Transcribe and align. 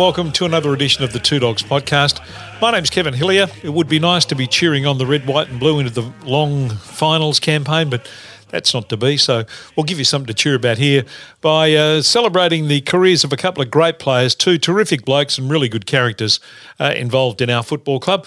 Welcome 0.00 0.32
to 0.32 0.46
another 0.46 0.72
edition 0.72 1.04
of 1.04 1.12
the 1.12 1.18
Two 1.18 1.38
Dogs 1.38 1.62
podcast. 1.62 2.26
My 2.58 2.70
name's 2.70 2.88
Kevin 2.88 3.12
Hillier. 3.12 3.48
It 3.62 3.68
would 3.68 3.86
be 3.86 3.98
nice 3.98 4.24
to 4.24 4.34
be 4.34 4.46
cheering 4.46 4.86
on 4.86 4.96
the 4.96 5.04
red, 5.04 5.26
white, 5.26 5.50
and 5.50 5.60
blue 5.60 5.78
into 5.78 5.92
the 5.92 6.10
long 6.24 6.70
finals 6.70 7.38
campaign, 7.38 7.90
but 7.90 8.10
that's 8.48 8.72
not 8.72 8.88
to 8.88 8.96
be. 8.96 9.18
So 9.18 9.44
we'll 9.76 9.84
give 9.84 9.98
you 9.98 10.06
something 10.06 10.26
to 10.28 10.32
cheer 10.32 10.54
about 10.54 10.78
here 10.78 11.04
by 11.42 11.74
uh, 11.74 12.00
celebrating 12.00 12.68
the 12.68 12.80
careers 12.80 13.24
of 13.24 13.32
a 13.34 13.36
couple 13.36 13.62
of 13.62 13.70
great 13.70 13.98
players, 13.98 14.34
two 14.34 14.56
terrific 14.56 15.04
blokes 15.04 15.36
and 15.36 15.50
really 15.50 15.68
good 15.68 15.84
characters 15.84 16.40
uh, 16.78 16.94
involved 16.96 17.42
in 17.42 17.50
our 17.50 17.62
football 17.62 18.00
club. 18.00 18.24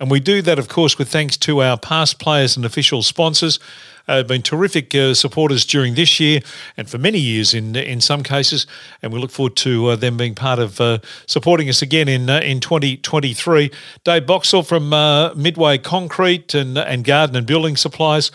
And 0.00 0.10
we 0.10 0.20
do 0.20 0.42
that, 0.42 0.58
of 0.58 0.68
course, 0.68 0.98
with 0.98 1.08
thanks 1.08 1.38
to 1.38 1.62
our 1.62 1.78
past 1.78 2.18
players 2.18 2.54
and 2.54 2.66
official 2.66 3.02
sponsors. 3.02 3.58
Uh, 4.06 4.22
been 4.22 4.42
terrific 4.42 4.94
uh, 4.94 5.14
supporters 5.14 5.64
during 5.64 5.94
this 5.94 6.20
year 6.20 6.40
and 6.76 6.90
for 6.90 6.98
many 6.98 7.18
years 7.18 7.54
in 7.54 7.74
in 7.74 8.02
some 8.02 8.22
cases, 8.22 8.66
and 9.00 9.12
we 9.12 9.18
look 9.18 9.30
forward 9.30 9.56
to 9.56 9.86
uh, 9.86 9.96
them 9.96 10.18
being 10.18 10.34
part 10.34 10.58
of 10.58 10.78
uh, 10.78 10.98
supporting 11.26 11.70
us 11.70 11.80
again 11.80 12.06
in 12.06 12.28
uh, 12.28 12.38
in 12.40 12.60
2023. 12.60 13.70
Dave 14.04 14.26
Boxall 14.26 14.62
from 14.62 14.92
uh, 14.92 15.32
Midway 15.34 15.78
Concrete 15.78 16.52
and 16.52 16.76
and 16.76 17.02
Garden 17.04 17.34
and 17.34 17.46
Building 17.46 17.76
Supplies, 17.76 18.30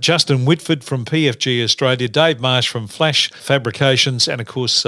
Justin 0.00 0.44
Whitford 0.46 0.82
from 0.82 1.04
PFG 1.04 1.62
Australia, 1.62 2.08
Dave 2.08 2.40
Marsh 2.40 2.68
from 2.68 2.88
Flash 2.88 3.30
Fabrications, 3.30 4.26
and 4.26 4.40
of 4.40 4.48
course. 4.48 4.84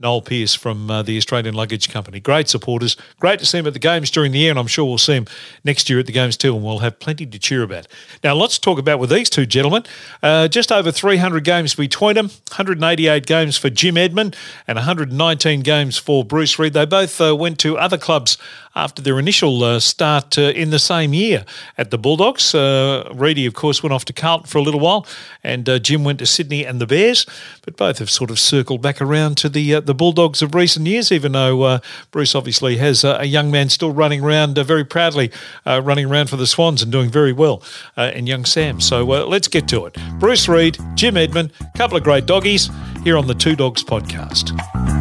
Noel 0.00 0.22
Pierce 0.22 0.54
from 0.54 0.88
uh, 0.88 1.02
the 1.02 1.16
Australian 1.16 1.56
Luggage 1.56 1.90
Company. 1.90 2.20
Great 2.20 2.48
supporters. 2.48 2.96
Great 3.18 3.40
to 3.40 3.46
see 3.46 3.58
him 3.58 3.66
at 3.66 3.72
the 3.72 3.80
games 3.80 4.12
during 4.12 4.30
the 4.30 4.38
year, 4.38 4.50
and 4.50 4.58
I'm 4.58 4.68
sure 4.68 4.84
we'll 4.84 4.96
see 4.96 5.14
him 5.14 5.26
next 5.64 5.90
year 5.90 5.98
at 5.98 6.06
the 6.06 6.12
games 6.12 6.36
too, 6.36 6.54
and 6.54 6.64
we'll 6.64 6.78
have 6.78 7.00
plenty 7.00 7.26
to 7.26 7.36
cheer 7.36 7.64
about. 7.64 7.88
Now, 8.22 8.36
lots 8.36 8.54
to 8.54 8.60
talk 8.60 8.78
about 8.78 9.00
with 9.00 9.10
these 9.10 9.28
two 9.28 9.44
gentlemen. 9.44 9.82
Uh, 10.22 10.46
just 10.46 10.70
over 10.70 10.92
300 10.92 11.42
games 11.42 11.74
between 11.74 12.14
them, 12.14 12.26
188 12.26 13.26
games 13.26 13.56
for 13.56 13.70
Jim 13.70 13.96
Edmond, 13.96 14.36
and 14.68 14.76
119 14.76 15.62
games 15.62 15.96
for 15.98 16.24
Bruce 16.24 16.60
Reid. 16.60 16.74
They 16.74 16.86
both 16.86 17.20
uh, 17.20 17.34
went 17.34 17.58
to 17.58 17.76
other 17.76 17.98
clubs 17.98 18.38
after 18.78 19.02
their 19.02 19.18
initial 19.18 19.64
uh, 19.64 19.80
start 19.80 20.38
uh, 20.38 20.42
in 20.42 20.70
the 20.70 20.78
same 20.78 21.12
year 21.12 21.44
at 21.76 21.90
the 21.90 21.98
Bulldogs. 21.98 22.54
Uh, 22.54 23.08
Reedy, 23.12 23.44
of 23.44 23.54
course, 23.54 23.82
went 23.82 23.92
off 23.92 24.04
to 24.04 24.12
Carlton 24.12 24.46
for 24.46 24.58
a 24.58 24.62
little 24.62 24.80
while, 24.80 25.04
and 25.42 25.68
uh, 25.68 25.78
Jim 25.80 26.04
went 26.04 26.20
to 26.20 26.26
Sydney 26.26 26.64
and 26.64 26.80
the 26.80 26.86
Bears, 26.86 27.26
but 27.62 27.76
both 27.76 27.98
have 27.98 28.08
sort 28.08 28.30
of 28.30 28.38
circled 28.38 28.80
back 28.80 29.00
around 29.00 29.36
to 29.38 29.48
the 29.48 29.80
the 29.80 29.94
Bulldogs 29.94 30.42
of 30.42 30.54
recent 30.54 30.86
years, 30.86 31.10
even 31.10 31.32
though 31.32 31.80
Bruce 32.10 32.34
obviously 32.34 32.76
has 32.76 33.04
a 33.04 33.26
young 33.26 33.50
man 33.50 33.68
still 33.68 33.92
running 33.92 34.22
around 34.22 34.56
very 34.58 34.84
proudly, 34.84 35.30
running 35.66 36.06
around 36.06 36.30
for 36.30 36.36
the 36.36 36.46
Swans 36.46 36.82
and 36.82 36.92
doing 36.92 37.10
very 37.10 37.32
well 37.32 37.62
in 37.96 38.26
young 38.26 38.44
Sam. 38.44 38.80
So 38.80 39.04
let's 39.04 39.48
get 39.48 39.68
to 39.68 39.86
it. 39.86 39.96
Bruce 40.20 40.48
Reid, 40.48 40.78
Jim 40.94 41.16
Edmond, 41.16 41.52
a 41.60 41.78
couple 41.78 41.96
of 41.96 42.04
great 42.04 42.26
doggies 42.26 42.70
here 43.04 43.16
on 43.16 43.26
the 43.26 43.34
Two 43.34 43.56
Dogs 43.56 43.82
podcast. 43.82 44.97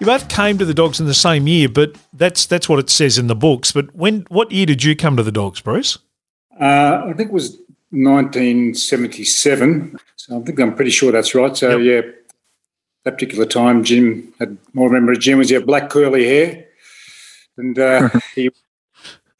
You 0.00 0.06
both 0.06 0.30
came 0.30 0.56
to 0.56 0.64
the 0.64 0.72
Dogs 0.72 0.98
in 0.98 1.04
the 1.04 1.12
same 1.12 1.46
year, 1.46 1.68
but 1.68 1.94
that's 2.14 2.46
that's 2.46 2.70
what 2.70 2.78
it 2.78 2.88
says 2.88 3.18
in 3.18 3.26
the 3.26 3.34
books. 3.34 3.70
But 3.70 3.94
when 3.94 4.22
what 4.30 4.50
year 4.50 4.64
did 4.64 4.82
you 4.82 4.96
come 4.96 5.14
to 5.18 5.22
the 5.22 5.30
Dogs, 5.30 5.60
Bruce? 5.60 5.98
Uh, 6.58 7.02
I 7.06 7.12
think 7.12 7.28
it 7.28 7.34
was 7.34 7.58
1977. 7.90 9.98
So 10.16 10.40
I 10.40 10.42
think 10.42 10.58
I'm 10.58 10.74
pretty 10.74 10.90
sure 10.90 11.12
that's 11.12 11.34
right. 11.34 11.54
So 11.54 11.76
yep. 11.76 12.04
yeah, 12.04 12.12
that 13.04 13.12
particular 13.12 13.44
time, 13.44 13.84
Jim 13.84 14.32
had 14.38 14.56
more 14.72 14.88
remember 14.88 15.14
Jim 15.16 15.36
was 15.36 15.50
had 15.50 15.66
black 15.66 15.90
curly 15.90 16.24
hair, 16.24 16.64
and 17.58 17.78
uh, 17.78 18.08
he 18.34 18.48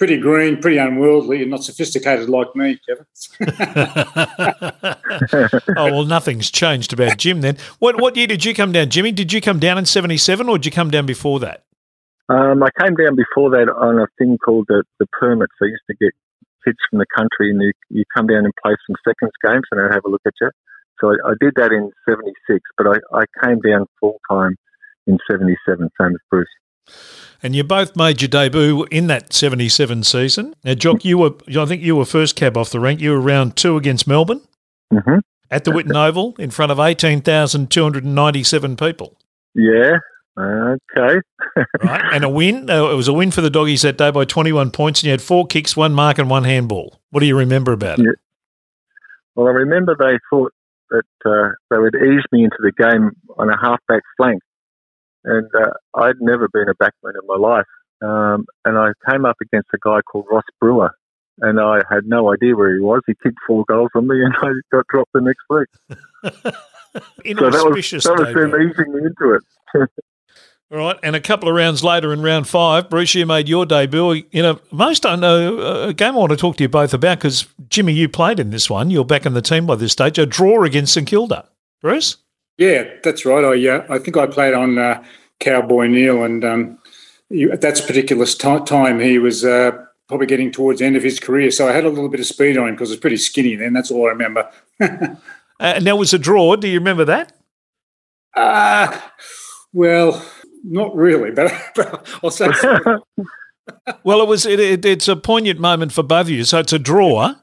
pretty 0.00 0.16
green, 0.16 0.60
pretty 0.60 0.78
unworldly, 0.78 1.42
and 1.42 1.50
not 1.50 1.62
sophisticated 1.62 2.30
like 2.30 2.56
me, 2.56 2.80
Kevin. 2.88 3.04
oh 5.76 5.92
well, 5.92 6.06
nothing's 6.06 6.50
changed 6.50 6.94
about 6.94 7.18
Jim 7.18 7.42
then. 7.42 7.58
What 7.78 8.00
what 8.00 8.16
year 8.16 8.26
did 8.26 8.44
you 8.44 8.54
come 8.54 8.72
down, 8.72 8.88
Jimmy? 8.88 9.12
Did 9.12 9.32
you 9.32 9.42
come 9.42 9.60
down 9.60 9.76
in 9.76 9.84
'77, 9.84 10.48
or 10.48 10.56
did 10.56 10.64
you 10.64 10.72
come 10.72 10.90
down 10.90 11.04
before 11.04 11.38
that? 11.40 11.64
Um, 12.30 12.62
I 12.62 12.70
came 12.80 12.94
down 12.94 13.14
before 13.14 13.50
that 13.50 13.68
on 13.68 13.98
a 13.98 14.06
thing 14.16 14.38
called 14.38 14.66
the, 14.68 14.84
the 14.98 15.06
permits. 15.06 15.52
I 15.60 15.66
used 15.66 15.82
to 15.90 15.96
get 16.00 16.12
kids 16.64 16.78
from 16.88 17.00
the 17.00 17.06
country, 17.14 17.50
and 17.50 17.60
you, 17.60 17.72
you 17.90 18.04
come 18.16 18.26
down 18.26 18.44
and 18.44 18.54
play 18.64 18.74
some 18.86 18.96
seconds 19.06 19.32
games, 19.44 19.64
and 19.70 19.82
I'd 19.82 19.92
have 19.92 20.06
a 20.06 20.08
look 20.08 20.22
at 20.26 20.32
you. 20.40 20.50
So 21.00 21.10
I, 21.10 21.16
I 21.30 21.34
did 21.40 21.52
that 21.56 21.72
in 21.72 21.90
'76, 22.08 22.60
but 22.78 22.86
I, 22.86 23.20
I 23.20 23.24
came 23.44 23.60
down 23.60 23.84
full 24.00 24.18
time 24.30 24.56
in 25.06 25.18
'77, 25.30 25.90
same 26.00 26.12
as 26.12 26.20
Bruce 26.30 26.48
and 27.42 27.56
you 27.56 27.64
both 27.64 27.96
made 27.96 28.20
your 28.20 28.28
debut 28.28 28.84
in 28.90 29.06
that 29.08 29.32
77 29.32 30.04
season. 30.04 30.54
Now, 30.64 30.74
Jock, 30.74 31.04
you 31.04 31.18
were, 31.18 31.32
I 31.48 31.64
think 31.64 31.82
you 31.82 31.96
were 31.96 32.04
first 32.04 32.36
cab 32.36 32.56
off 32.56 32.70
the 32.70 32.80
rank. 32.80 33.00
You 33.00 33.10
were 33.10 33.20
round 33.20 33.56
two 33.56 33.76
against 33.76 34.06
Melbourne 34.06 34.42
mm-hmm. 34.92 35.18
at 35.50 35.64
the 35.64 35.70
Whitten 35.70 35.96
Oval 35.96 36.34
in 36.38 36.50
front 36.50 36.70
of 36.72 36.78
18,297 36.78 38.76
people. 38.76 39.16
Yeah. 39.54 39.98
Okay. 40.38 41.20
right. 41.84 42.14
And 42.14 42.24
a 42.24 42.28
win. 42.28 42.70
Uh, 42.70 42.90
it 42.90 42.94
was 42.94 43.08
a 43.08 43.12
win 43.12 43.30
for 43.30 43.40
the 43.40 43.50
doggies 43.50 43.82
that 43.82 43.98
day 43.98 44.10
by 44.10 44.24
21 44.24 44.70
points, 44.70 45.00
and 45.00 45.06
you 45.06 45.10
had 45.10 45.22
four 45.22 45.46
kicks, 45.46 45.76
one 45.76 45.92
mark, 45.92 46.18
and 46.18 46.30
one 46.30 46.44
handball. 46.44 47.00
What 47.10 47.20
do 47.20 47.26
you 47.26 47.36
remember 47.36 47.72
about 47.72 47.98
it? 47.98 48.04
Yeah. 48.06 48.12
Well, 49.34 49.48
I 49.48 49.50
remember 49.50 49.96
they 49.98 50.18
thought 50.30 50.52
that 50.90 51.04
uh, 51.24 51.50
they 51.70 51.78
would 51.78 51.94
ease 51.94 52.24
me 52.32 52.44
into 52.44 52.56
the 52.60 52.72
game 52.72 53.12
on 53.38 53.48
a 53.48 53.56
halfback 53.56 54.02
flank 54.16 54.42
and 55.24 55.48
uh, 55.54 55.70
I'd 55.94 56.20
never 56.20 56.48
been 56.48 56.68
a 56.68 56.74
backman 56.74 57.14
in 57.20 57.26
my 57.26 57.36
life. 57.36 57.66
Um, 58.02 58.46
and 58.64 58.78
I 58.78 58.92
came 59.10 59.24
up 59.24 59.36
against 59.42 59.68
a 59.74 59.78
guy 59.82 60.00
called 60.00 60.26
Ross 60.30 60.44
Brewer, 60.60 60.94
and 61.40 61.60
I 61.60 61.80
had 61.90 62.06
no 62.06 62.32
idea 62.32 62.56
where 62.56 62.74
he 62.74 62.80
was. 62.80 63.02
He 63.06 63.14
kicked 63.22 63.38
four 63.46 63.64
goals 63.68 63.90
on 63.94 64.08
me, 64.08 64.22
and 64.24 64.34
I 64.38 64.52
got 64.72 64.86
dropped 64.88 65.12
the 65.12 65.20
next 65.20 65.44
week. 65.50 65.68
so 67.36 67.50
that 67.50 67.72
was, 67.74 67.90
that 67.90 68.16
was 68.18 68.34
them 68.34 68.54
easing 68.54 68.92
me 68.92 69.06
into 69.06 69.34
it. 69.34 69.90
All 70.72 70.78
right, 70.78 70.96
and 71.02 71.16
a 71.16 71.20
couple 71.20 71.48
of 71.48 71.56
rounds 71.56 71.82
later 71.82 72.12
in 72.12 72.22
round 72.22 72.46
five, 72.46 72.88
Bruce, 72.88 73.12
you 73.16 73.26
made 73.26 73.48
your 73.48 73.66
debut. 73.66 74.22
You 74.30 74.42
know, 74.42 74.60
most 74.70 75.04
I 75.04 75.16
know 75.16 75.58
uh, 75.58 75.88
a 75.88 75.92
game 75.92 76.14
I 76.14 76.18
want 76.18 76.30
to 76.30 76.36
talk 76.36 76.56
to 76.58 76.62
you 76.62 76.68
both 76.68 76.94
about 76.94 77.18
because 77.18 77.48
Jimmy, 77.68 77.92
you 77.92 78.08
played 78.08 78.38
in 78.38 78.50
this 78.50 78.70
one. 78.70 78.88
You're 78.88 79.04
back 79.04 79.26
in 79.26 79.34
the 79.34 79.42
team 79.42 79.66
by 79.66 79.74
this 79.74 79.90
stage. 79.90 80.16
A 80.16 80.26
draw 80.26 80.62
against 80.62 80.94
St 80.94 81.08
Kilda, 81.08 81.48
Bruce. 81.82 82.18
Yeah, 82.60 82.84
that's 83.02 83.24
right. 83.24 83.42
I 83.42 83.68
uh, 83.68 83.86
I 83.88 83.98
think 83.98 84.18
I 84.18 84.26
played 84.26 84.52
on 84.52 84.76
uh, 84.76 85.02
Cowboy 85.38 85.86
Neale, 85.86 86.22
and 86.24 86.44
um, 86.44 86.78
he, 87.30 87.44
at 87.44 87.62
that 87.62 87.82
particular 87.86 88.26
t- 88.26 88.64
time, 88.66 89.00
he 89.00 89.18
was 89.18 89.46
uh, 89.46 89.70
probably 90.08 90.26
getting 90.26 90.52
towards 90.52 90.80
the 90.80 90.84
end 90.84 90.94
of 90.94 91.02
his 91.02 91.18
career. 91.18 91.50
So 91.50 91.66
I 91.66 91.72
had 91.72 91.86
a 91.86 91.88
little 91.88 92.10
bit 92.10 92.20
of 92.20 92.26
speed 92.26 92.58
on 92.58 92.68
him 92.68 92.74
because 92.74 92.90
I 92.90 92.92
was 92.92 93.00
pretty 93.00 93.16
skinny 93.16 93.56
then. 93.56 93.72
That's 93.72 93.90
all 93.90 94.04
I 94.06 94.10
remember. 94.10 94.50
and 94.78 95.86
there 95.86 95.96
was 95.96 96.12
a 96.12 96.18
draw. 96.18 96.54
Do 96.56 96.68
you 96.68 96.78
remember 96.78 97.06
that? 97.06 97.32
Uh, 98.36 99.00
well, 99.72 100.22
not 100.62 100.94
really, 100.94 101.30
but, 101.30 101.50
but 101.74 102.06
I'll 102.22 102.30
say. 102.30 102.50
well, 104.04 104.20
it 104.20 104.28
was. 104.28 104.44
It, 104.44 104.60
it, 104.60 104.84
it's 104.84 105.08
a 105.08 105.16
poignant 105.16 105.60
moment 105.60 105.92
for 105.92 106.02
both 106.02 106.26
of 106.26 106.30
you. 106.30 106.44
So 106.44 106.58
it's 106.58 106.74
a 106.74 106.78
draw. 106.78 107.36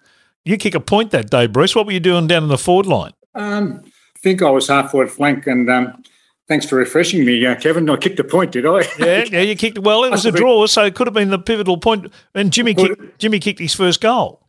You 0.46 0.58
kick 0.58 0.76
a 0.76 0.80
point 0.80 1.10
that 1.10 1.32
day, 1.32 1.48
Bruce. 1.48 1.76
What 1.76 1.88
were 1.88 1.92
you 1.92 2.00
doing 2.00 2.28
down 2.28 2.44
in 2.44 2.50
the 2.50 2.58
forward 2.60 2.86
line? 2.86 3.14
Um, 3.34 3.84
think 4.28 4.42
I 4.42 4.50
was 4.50 4.68
half 4.68 4.92
forward 4.92 5.10
flank, 5.10 5.48
and 5.48 5.70
um, 5.70 6.04
thanks 6.48 6.66
for 6.66 6.76
refreshing 6.76 7.24
me, 7.24 7.46
uh, 7.46 7.56
Kevin. 7.56 7.90
I 7.90 7.96
kicked 7.96 8.20
a 8.20 8.24
point, 8.24 8.52
did 8.52 8.66
I? 8.66 8.82
yeah, 9.00 9.24
yeah, 9.32 9.42
you 9.42 9.56
kicked. 9.56 9.80
Well, 9.80 10.04
it 10.04 10.12
was 10.12 10.26
a 10.26 10.32
draw, 10.32 10.66
so 10.68 10.84
it 10.84 10.96
could 10.96 11.08
have 11.08 11.14
been 11.14 11.30
the 11.30 11.40
pivotal 11.40 11.78
point. 11.78 12.12
And 12.36 12.52
Jimmy 12.52 12.74
kicked, 12.74 13.20
Jimmy 13.20 13.40
kicked 13.40 13.60
his 13.60 13.74
first 13.74 14.02
goal. 14.02 14.42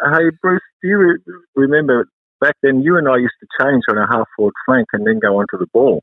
Hey, 0.00 0.30
Bruce, 0.40 0.62
do 0.82 0.88
you 0.88 0.98
re- 0.98 1.18
remember 1.54 2.08
back 2.40 2.54
then? 2.62 2.82
You 2.82 2.96
and 2.96 3.08
I 3.08 3.16
used 3.16 3.34
to 3.40 3.46
change 3.60 3.82
on 3.90 3.98
a 3.98 4.06
half 4.06 4.26
forward 4.36 4.54
flank 4.64 4.88
and 4.92 5.06
then 5.06 5.18
go 5.18 5.38
onto 5.38 5.58
the 5.58 5.66
ball. 5.72 6.02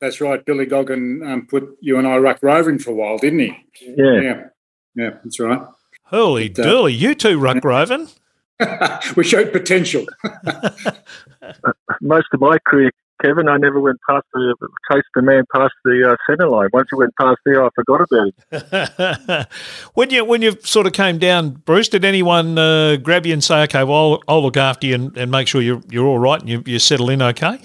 That's 0.00 0.20
right. 0.20 0.44
Billy 0.44 0.66
Goggin 0.66 1.22
um, 1.24 1.46
put 1.46 1.76
you 1.80 1.98
and 1.98 2.06
I 2.08 2.16
ruck 2.18 2.38
roving 2.42 2.80
for 2.80 2.90
a 2.90 2.94
while, 2.94 3.18
didn't 3.18 3.38
he? 3.38 3.56
Yeah, 3.80 4.20
yeah, 4.20 4.42
yeah. 4.96 5.10
That's 5.22 5.38
right. 5.38 5.60
Holy 6.04 6.48
but, 6.48 6.66
uh, 6.66 6.86
you 6.86 7.14
two 7.14 7.38
ruck 7.38 7.64
roving. 7.64 8.08
we 9.16 9.24
showed 9.24 9.52
potential. 9.52 10.06
Most 12.00 12.26
of 12.32 12.40
my 12.40 12.58
career, 12.66 12.90
Kevin, 13.22 13.48
I 13.48 13.56
never 13.56 13.78
went 13.80 13.98
past 14.08 14.24
the 14.32 14.56
chased 14.90 15.06
the 15.14 15.22
man 15.22 15.44
past 15.54 15.72
the 15.84 16.10
uh, 16.10 16.16
centre 16.28 16.48
line. 16.48 16.68
Once 16.72 16.88
you 16.90 16.98
went 16.98 17.14
past 17.20 17.38
there, 17.44 17.64
I 17.64 17.68
forgot 17.74 18.00
about 18.00 18.32
it. 18.50 19.48
when 19.94 20.10
you 20.10 20.24
when 20.24 20.42
you 20.42 20.56
sort 20.62 20.86
of 20.86 20.92
came 20.92 21.18
down, 21.18 21.50
Bruce, 21.50 21.88
did 21.88 22.04
anyone 22.04 22.58
uh, 22.58 22.96
grab 22.96 23.24
you 23.26 23.32
and 23.32 23.44
say, 23.44 23.62
"Okay, 23.64 23.84
well, 23.84 23.96
I'll, 23.96 24.22
I'll 24.28 24.42
look 24.42 24.56
after 24.56 24.86
you 24.86 24.94
and, 24.96 25.16
and, 25.16 25.30
make 25.30 25.46
sure 25.46 25.62
you're 25.62 25.82
you're 25.88 26.06
all 26.06 26.18
right 26.18 26.40
and 26.40 26.48
you, 26.48 26.62
you 26.66 26.78
settle 26.78 27.10
in 27.10 27.22
okay"? 27.22 27.60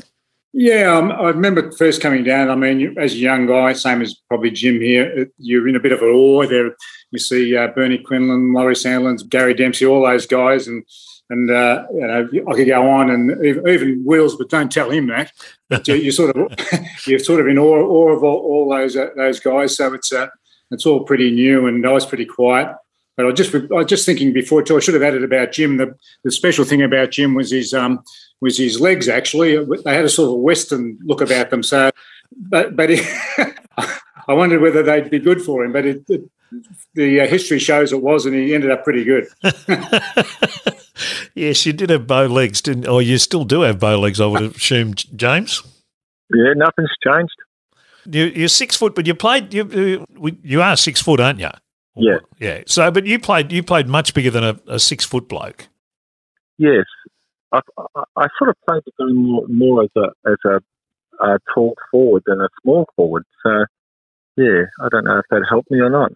Yeah, 0.59 0.97
I 0.97 1.27
remember 1.27 1.71
first 1.73 2.01
coming 2.01 2.23
down. 2.23 2.49
I 2.49 2.55
mean, 2.55 2.97
as 2.97 3.13
a 3.13 3.17
young 3.17 3.45
guy, 3.45 3.73
same 3.73 4.01
as 4.01 4.15
probably 4.27 4.49
Jim 4.49 4.81
here, 4.81 5.29
you're 5.37 5.67
in 5.67 5.75
a 5.75 5.79
bit 5.79 5.91
of 5.91 6.01
awe. 6.01 6.47
There, 6.47 6.75
you 7.11 7.19
see 7.19 7.55
uh, 7.55 7.67
Bernie 7.67 7.99
Quinlan, 7.99 8.53
Laurie 8.53 8.73
Sandilands, 8.73 9.29
Gary 9.29 9.53
Dempsey, 9.53 9.85
all 9.85 10.07
those 10.07 10.25
guys, 10.25 10.67
and 10.67 10.83
and 11.29 11.51
uh, 11.51 11.83
you 11.91 12.07
know 12.07 12.27
I 12.51 12.55
could 12.55 12.67
go 12.67 12.89
on, 12.89 13.11
and 13.11 13.45
even, 13.45 14.03
Wills, 14.03 14.35
but 14.35 14.49
don't 14.49 14.71
tell 14.71 14.89
him 14.89 15.09
that. 15.09 15.31
You, 15.85 15.93
you 15.93 16.11
sort 16.11 16.35
of 16.35 16.51
you're 17.05 17.19
sort 17.19 17.39
of 17.39 17.45
in 17.45 17.59
awe, 17.59 17.85
awe 17.85 18.15
of 18.15 18.23
all, 18.23 18.39
all 18.39 18.69
those 18.71 18.97
uh, 18.97 19.09
those 19.15 19.39
guys. 19.39 19.77
So 19.77 19.93
it's 19.93 20.11
uh, 20.11 20.25
it's 20.71 20.87
all 20.87 21.03
pretty 21.03 21.29
new, 21.29 21.67
and 21.67 21.85
I 21.85 21.91
was 21.91 22.07
pretty 22.07 22.25
quiet. 22.25 22.75
but 23.15 23.27
I 23.27 23.31
just 23.31 23.53
I 23.53 23.59
was 23.69 23.85
just 23.85 24.07
thinking 24.07 24.33
before 24.33 24.63
too. 24.63 24.77
I 24.77 24.79
should 24.79 24.95
have 24.95 25.03
added 25.03 25.23
about 25.23 25.51
Jim. 25.51 25.77
The 25.77 25.95
the 26.23 26.31
special 26.31 26.65
thing 26.65 26.81
about 26.81 27.11
Jim 27.11 27.35
was 27.35 27.51
his 27.51 27.75
um 27.75 28.03
was 28.41 28.57
his 28.57 28.79
legs. 28.79 29.07
Actually, 29.07 29.63
they 29.83 29.95
had 29.95 30.05
a 30.05 30.09
sort 30.09 30.29
of 30.29 30.33
a 30.33 30.37
Western 30.37 30.97
look 31.03 31.21
about 31.21 31.49
them. 31.49 31.63
So, 31.63 31.91
but 32.35 32.75
but 32.75 32.91
it, 32.91 33.05
I 34.27 34.33
wondered 34.33 34.61
whether 34.61 34.83
they'd 34.83 35.09
be 35.09 35.19
good 35.19 35.41
for 35.41 35.63
him. 35.63 35.71
But 35.71 35.85
it, 35.85 36.03
it, 36.09 36.29
the 36.93 37.21
uh, 37.21 37.27
history 37.27 37.59
shows 37.59 37.91
it 37.91 38.01
was, 38.01 38.25
and 38.25 38.35
he 38.35 38.53
ended 38.53 38.71
up 38.71 38.83
pretty 38.83 39.03
good. 39.03 39.27
yes, 41.35 41.65
you 41.65 41.73
did 41.73 41.89
have 41.89 42.07
bow 42.07 42.25
legs, 42.25 42.61
didn't? 42.61 42.87
Or 42.87 43.01
you 43.01 43.17
still 43.17 43.43
do 43.43 43.61
have 43.61 43.79
bow 43.79 43.97
legs, 43.99 44.21
I 44.21 44.25
would 44.25 44.55
assume, 44.55 44.93
James. 44.93 45.61
Yeah, 46.33 46.53
nothing's 46.55 46.89
changed. 47.03 47.35
You, 48.09 48.45
are 48.45 48.49
six 48.49 48.75
foot, 48.75 48.95
but 48.95 49.05
you 49.05 49.15
played. 49.15 49.53
You 49.53 50.05
you 50.41 50.61
are 50.61 50.77
six 50.77 51.01
foot, 51.01 51.19
aren't 51.19 51.39
you? 51.39 51.49
Yeah, 51.95 52.19
yeah. 52.39 52.61
So, 52.65 52.89
but 52.91 53.05
you 53.05 53.19
played 53.19 53.51
you 53.51 53.63
played 53.63 53.87
much 53.87 54.13
bigger 54.13 54.31
than 54.31 54.43
a, 54.43 54.59
a 54.67 54.79
six 54.79 55.03
foot 55.03 55.27
bloke. 55.27 55.67
Yes, 56.57 56.85
I, 57.51 57.61
I, 57.77 58.03
I, 58.15 58.27
sort 58.37 58.49
of 58.49 58.55
played 58.67 58.83
the 58.85 58.91
game 58.99 59.15
more, 59.15 59.47
more 59.47 59.83
as 59.83 59.89
a 59.95 60.29
as 60.29 60.37
a, 60.45 61.25
a 61.25 61.39
tall 61.53 61.75
forward 61.91 62.23
than 62.25 62.41
a 62.41 62.49
small 62.61 62.87
forward. 62.95 63.23
So, 63.43 63.65
yeah, 64.35 64.63
I 64.81 64.89
don't 64.91 65.05
know 65.05 65.19
if 65.19 65.25
that 65.29 65.45
helped 65.49 65.71
me 65.71 65.79
or 65.79 65.89
not. 65.89 66.11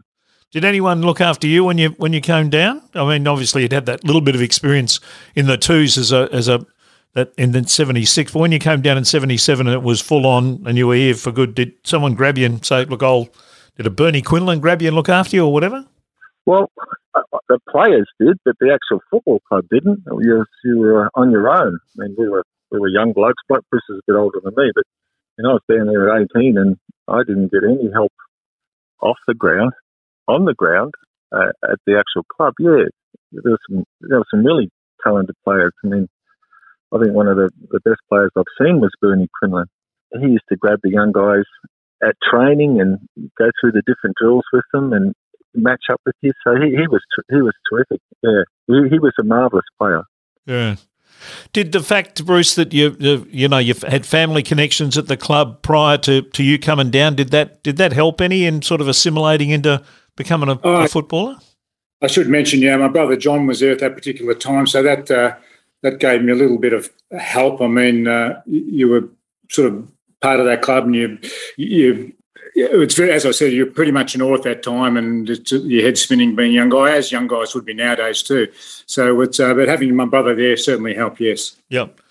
Did 0.51 0.65
anyone 0.65 1.01
look 1.01 1.21
after 1.21 1.47
you 1.47 1.63
when 1.63 1.77
you 1.77 1.89
when 1.91 2.11
you 2.11 2.19
came 2.19 2.49
down? 2.49 2.81
I 2.93 3.07
mean, 3.07 3.25
obviously 3.27 3.61
you'd 3.61 3.71
had 3.71 3.85
that 3.85 4.03
little 4.03 4.21
bit 4.21 4.35
of 4.35 4.41
experience 4.41 4.99
in 5.33 5.47
the 5.47 5.57
twos 5.57 5.97
as 5.97 6.11
a 6.11 6.27
as 6.33 6.49
a 6.49 6.65
that 7.13 7.33
in 7.37 7.53
the 7.53 7.65
seventy 7.67 8.03
six. 8.03 8.33
But 8.33 8.39
when 8.39 8.51
you 8.51 8.59
came 8.59 8.81
down 8.81 8.97
in 8.97 9.05
seventy 9.05 9.37
seven 9.37 9.67
and 9.67 9.73
it 9.73 9.83
was 9.83 10.01
full 10.01 10.25
on 10.25 10.63
and 10.65 10.77
you 10.77 10.87
were 10.87 10.95
here 10.95 11.15
for 11.15 11.31
good, 11.31 11.55
did 11.55 11.73
someone 11.83 12.15
grab 12.15 12.37
you 12.37 12.45
and 12.45 12.65
say, 12.65 12.83
"Look, 12.85 13.01
I'll"? 13.01 13.29
Did 13.77 13.87
a 13.87 13.89
Bernie 13.89 14.21
Quinlan 14.21 14.59
grab 14.59 14.81
you 14.81 14.89
and 14.89 14.95
look 14.95 15.07
after 15.07 15.37
you 15.37 15.45
or 15.45 15.53
whatever? 15.53 15.85
Well, 16.45 16.69
the 17.51 17.59
players 17.69 18.07
did, 18.19 18.37
but 18.45 18.55
the 18.59 18.71
actual 18.73 19.01
football 19.11 19.41
club 19.47 19.65
didn't. 19.71 20.03
You, 20.05 20.45
you 20.63 20.79
were 20.79 21.09
on 21.15 21.31
your 21.31 21.49
own. 21.49 21.79
I 21.99 22.03
mean, 22.03 22.15
we 22.17 22.29
were 22.29 22.43
we 22.71 22.79
were 22.79 22.89
young 22.89 23.13
blokes. 23.13 23.43
But 23.49 23.67
Bruce 23.69 23.83
is 23.89 23.99
a 23.99 24.11
bit 24.11 24.17
older 24.17 24.39
than 24.43 24.53
me, 24.55 24.71
but 24.73 24.85
you 25.37 25.43
know, 25.43 25.51
I 25.51 25.53
was 25.53 25.67
down 25.69 25.87
there 25.87 26.15
at 26.15 26.21
eighteen, 26.21 26.57
and 26.57 26.77
I 27.07 27.23
didn't 27.27 27.51
get 27.51 27.63
any 27.63 27.91
help 27.91 28.13
off 29.01 29.17
the 29.27 29.33
ground 29.33 29.73
on 30.27 30.45
the 30.45 30.53
ground 30.53 30.93
uh, 31.31 31.51
at 31.63 31.79
the 31.85 31.97
actual 31.97 32.23
club, 32.35 32.53
yeah, 32.59 32.85
there 33.31 33.51
were 33.51 33.59
some 33.69 33.83
there 34.01 34.19
were 34.19 34.31
some 34.31 34.45
really 34.45 34.69
talented 35.03 35.35
players. 35.43 35.73
I 35.83 35.87
mean, 35.87 36.07
I 36.93 36.99
think 36.99 37.13
one 37.13 37.27
of 37.27 37.37
the, 37.37 37.49
the 37.69 37.79
best 37.79 38.01
players 38.09 38.31
I've 38.35 38.43
seen 38.59 38.79
was 38.79 38.91
Bernie 39.01 39.29
Quinlan. 39.39 39.67
He 40.19 40.27
used 40.27 40.47
to 40.49 40.57
grab 40.57 40.79
the 40.83 40.91
young 40.91 41.11
guys 41.11 41.47
at 42.03 42.15
training 42.29 42.81
and 42.81 42.99
go 43.37 43.49
through 43.59 43.71
the 43.71 43.83
different 43.85 44.17
drills 44.19 44.43
with 44.51 44.65
them 44.73 44.91
and 44.91 45.13
match 45.55 45.85
up 45.91 46.01
with 46.05 46.15
you. 46.21 46.31
So 46.43 46.55
he, 46.55 46.69
he 46.71 46.87
was 46.87 47.01
he 47.29 47.41
was 47.41 47.53
terrific. 47.69 48.01
Yeah, 48.23 48.43
he, 48.67 48.89
he 48.89 48.99
was 48.99 49.13
a 49.19 49.23
marvelous 49.23 49.65
player. 49.77 50.03
Yeah. 50.45 50.75
Did 51.53 51.71
the 51.71 51.81
fact, 51.81 52.25
Bruce, 52.25 52.55
that 52.55 52.73
you 52.73 52.95
you 53.29 53.47
know 53.47 53.57
you've 53.59 53.83
had 53.83 54.05
family 54.05 54.43
connections 54.43 54.97
at 54.97 55.07
the 55.07 55.17
club 55.17 55.61
prior 55.61 55.97
to, 55.99 56.21
to 56.23 56.43
you 56.43 56.57
coming 56.57 56.89
down, 56.89 57.15
did 57.15 57.29
that 57.29 57.61
did 57.63 57.77
that 57.77 57.93
help 57.93 58.21
any 58.21 58.45
in 58.45 58.61
sort 58.61 58.81
of 58.81 58.87
assimilating 58.87 59.49
into 59.49 59.83
becoming 60.15 60.49
a, 60.49 60.59
oh, 60.63 60.83
a 60.83 60.87
footballer? 60.87 61.37
I 62.01 62.07
should 62.07 62.27
mention, 62.27 62.61
yeah, 62.61 62.77
my 62.77 62.87
brother 62.87 63.15
John 63.15 63.45
was 63.45 63.59
there 63.59 63.71
at 63.71 63.79
that 63.79 63.95
particular 63.95 64.33
time, 64.33 64.65
so 64.65 64.81
that 64.81 65.11
uh, 65.11 65.35
that 65.83 65.99
gave 65.99 66.23
me 66.23 66.31
a 66.31 66.35
little 66.35 66.57
bit 66.57 66.73
of 66.73 66.89
help. 67.19 67.61
I 67.61 67.67
mean, 67.67 68.07
uh, 68.07 68.41
you 68.47 68.87
were 68.87 69.07
sort 69.49 69.71
of 69.71 69.91
part 70.21 70.39
of 70.39 70.45
that 70.47 70.61
club, 70.61 70.85
and 70.85 70.95
you 70.95 71.19
you. 71.57 72.13
It's 72.53 72.95
very, 72.95 73.11
as 73.11 73.25
I 73.25 73.31
said, 73.31 73.53
you're 73.53 73.65
pretty 73.65 73.91
much 73.91 74.13
in 74.13 74.21
awe 74.21 74.35
at 74.35 74.43
that 74.43 74.61
time, 74.61 74.97
and 74.97 75.29
your 75.51 75.83
head 75.83 75.97
spinning 75.97 76.35
being 76.35 76.51
young 76.51 76.69
guy, 76.69 76.91
as 76.91 77.11
young 77.11 77.27
guys 77.27 77.55
would 77.55 77.65
be 77.65 77.73
nowadays 77.73 78.21
too. 78.21 78.49
So 78.85 79.21
it's, 79.21 79.39
uh, 79.39 79.53
but 79.53 79.67
having 79.67 79.95
my 79.95 80.05
brother 80.05 80.35
there 80.35 80.57
certainly 80.57 80.93
helped. 80.93 81.21
Yes. 81.21 81.55
Yep. 81.69 82.01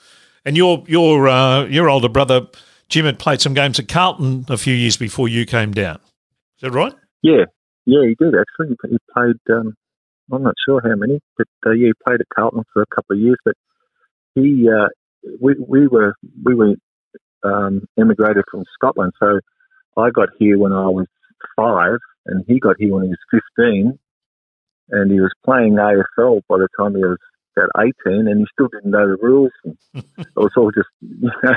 And 0.45 0.57
your 0.57 0.83
your 0.87 1.29
uh, 1.29 1.65
your 1.67 1.91
older 1.91 2.09
brother 2.09 2.47
Jim 2.91 3.05
had 3.05 3.19
played 3.19 3.41
some 3.41 3.55
games 3.55 3.79
at 3.79 3.89
Carlton 3.89 4.45
a 4.49 4.59
few 4.59 4.75
years 4.75 4.97
before 4.97 5.29
you 5.29 5.47
came 5.47 5.73
down. 5.73 5.97
Is 6.57 6.63
that 6.63 6.73
right? 6.73 6.93
Yeah, 7.23 7.45
yeah, 7.87 8.07
he 8.07 8.17
did 8.19 8.35
actually. 8.35 8.77
He 8.89 8.99
played. 9.15 9.37
Um, 9.51 9.75
I'm 10.33 10.43
not 10.43 10.55
sure 10.65 10.81
how 10.83 10.95
many, 10.97 11.21
but 11.39 11.47
uh, 11.67 11.71
yeah, 11.71 11.89
he 11.89 11.93
played 12.07 12.21
at 12.21 12.27
Carlton 12.35 12.65
for 12.73 12.83
a 12.83 12.95
couple 12.95 13.17
of 13.17 13.23
years. 13.23 13.37
But 13.45 13.55
he, 14.35 14.69
uh, 14.69 14.89
we, 15.41 15.55
we 15.59 15.87
were, 15.89 16.15
we 16.45 16.55
were 16.55 16.75
um, 17.43 17.87
immigrated 17.97 18.45
from 18.51 18.65
Scotland. 18.75 19.13
So 19.19 19.41
I 19.97 20.11
got 20.11 20.29
here 20.39 20.59
when 20.59 20.73
I 20.73 20.89
was 20.89 21.07
five, 21.57 21.99
and 22.27 22.45
he 22.47 22.61
got 22.61 22.77
here 22.79 22.95
when 22.95 23.05
he 23.05 23.11
was 23.11 23.43
15, 23.59 23.99
and 24.91 25.11
he 25.11 25.21
was 25.21 25.33
playing 25.45 25.75
AFL 25.75 26.43
by 26.49 26.59
the 26.59 26.69
time 26.79 26.95
he 26.95 27.03
was 27.03 27.19
about 27.57 27.71
18, 28.07 28.29
and 28.29 28.41
he 28.41 28.47
still 28.53 28.69
didn't 28.69 28.91
know 28.91 29.09
the 29.09 29.17
rules. 29.21 29.53
And 29.95 30.05
it 30.17 30.37
was 30.37 30.53
all 30.57 30.71
just, 30.71 30.89
you 31.01 31.31
know, 31.43 31.55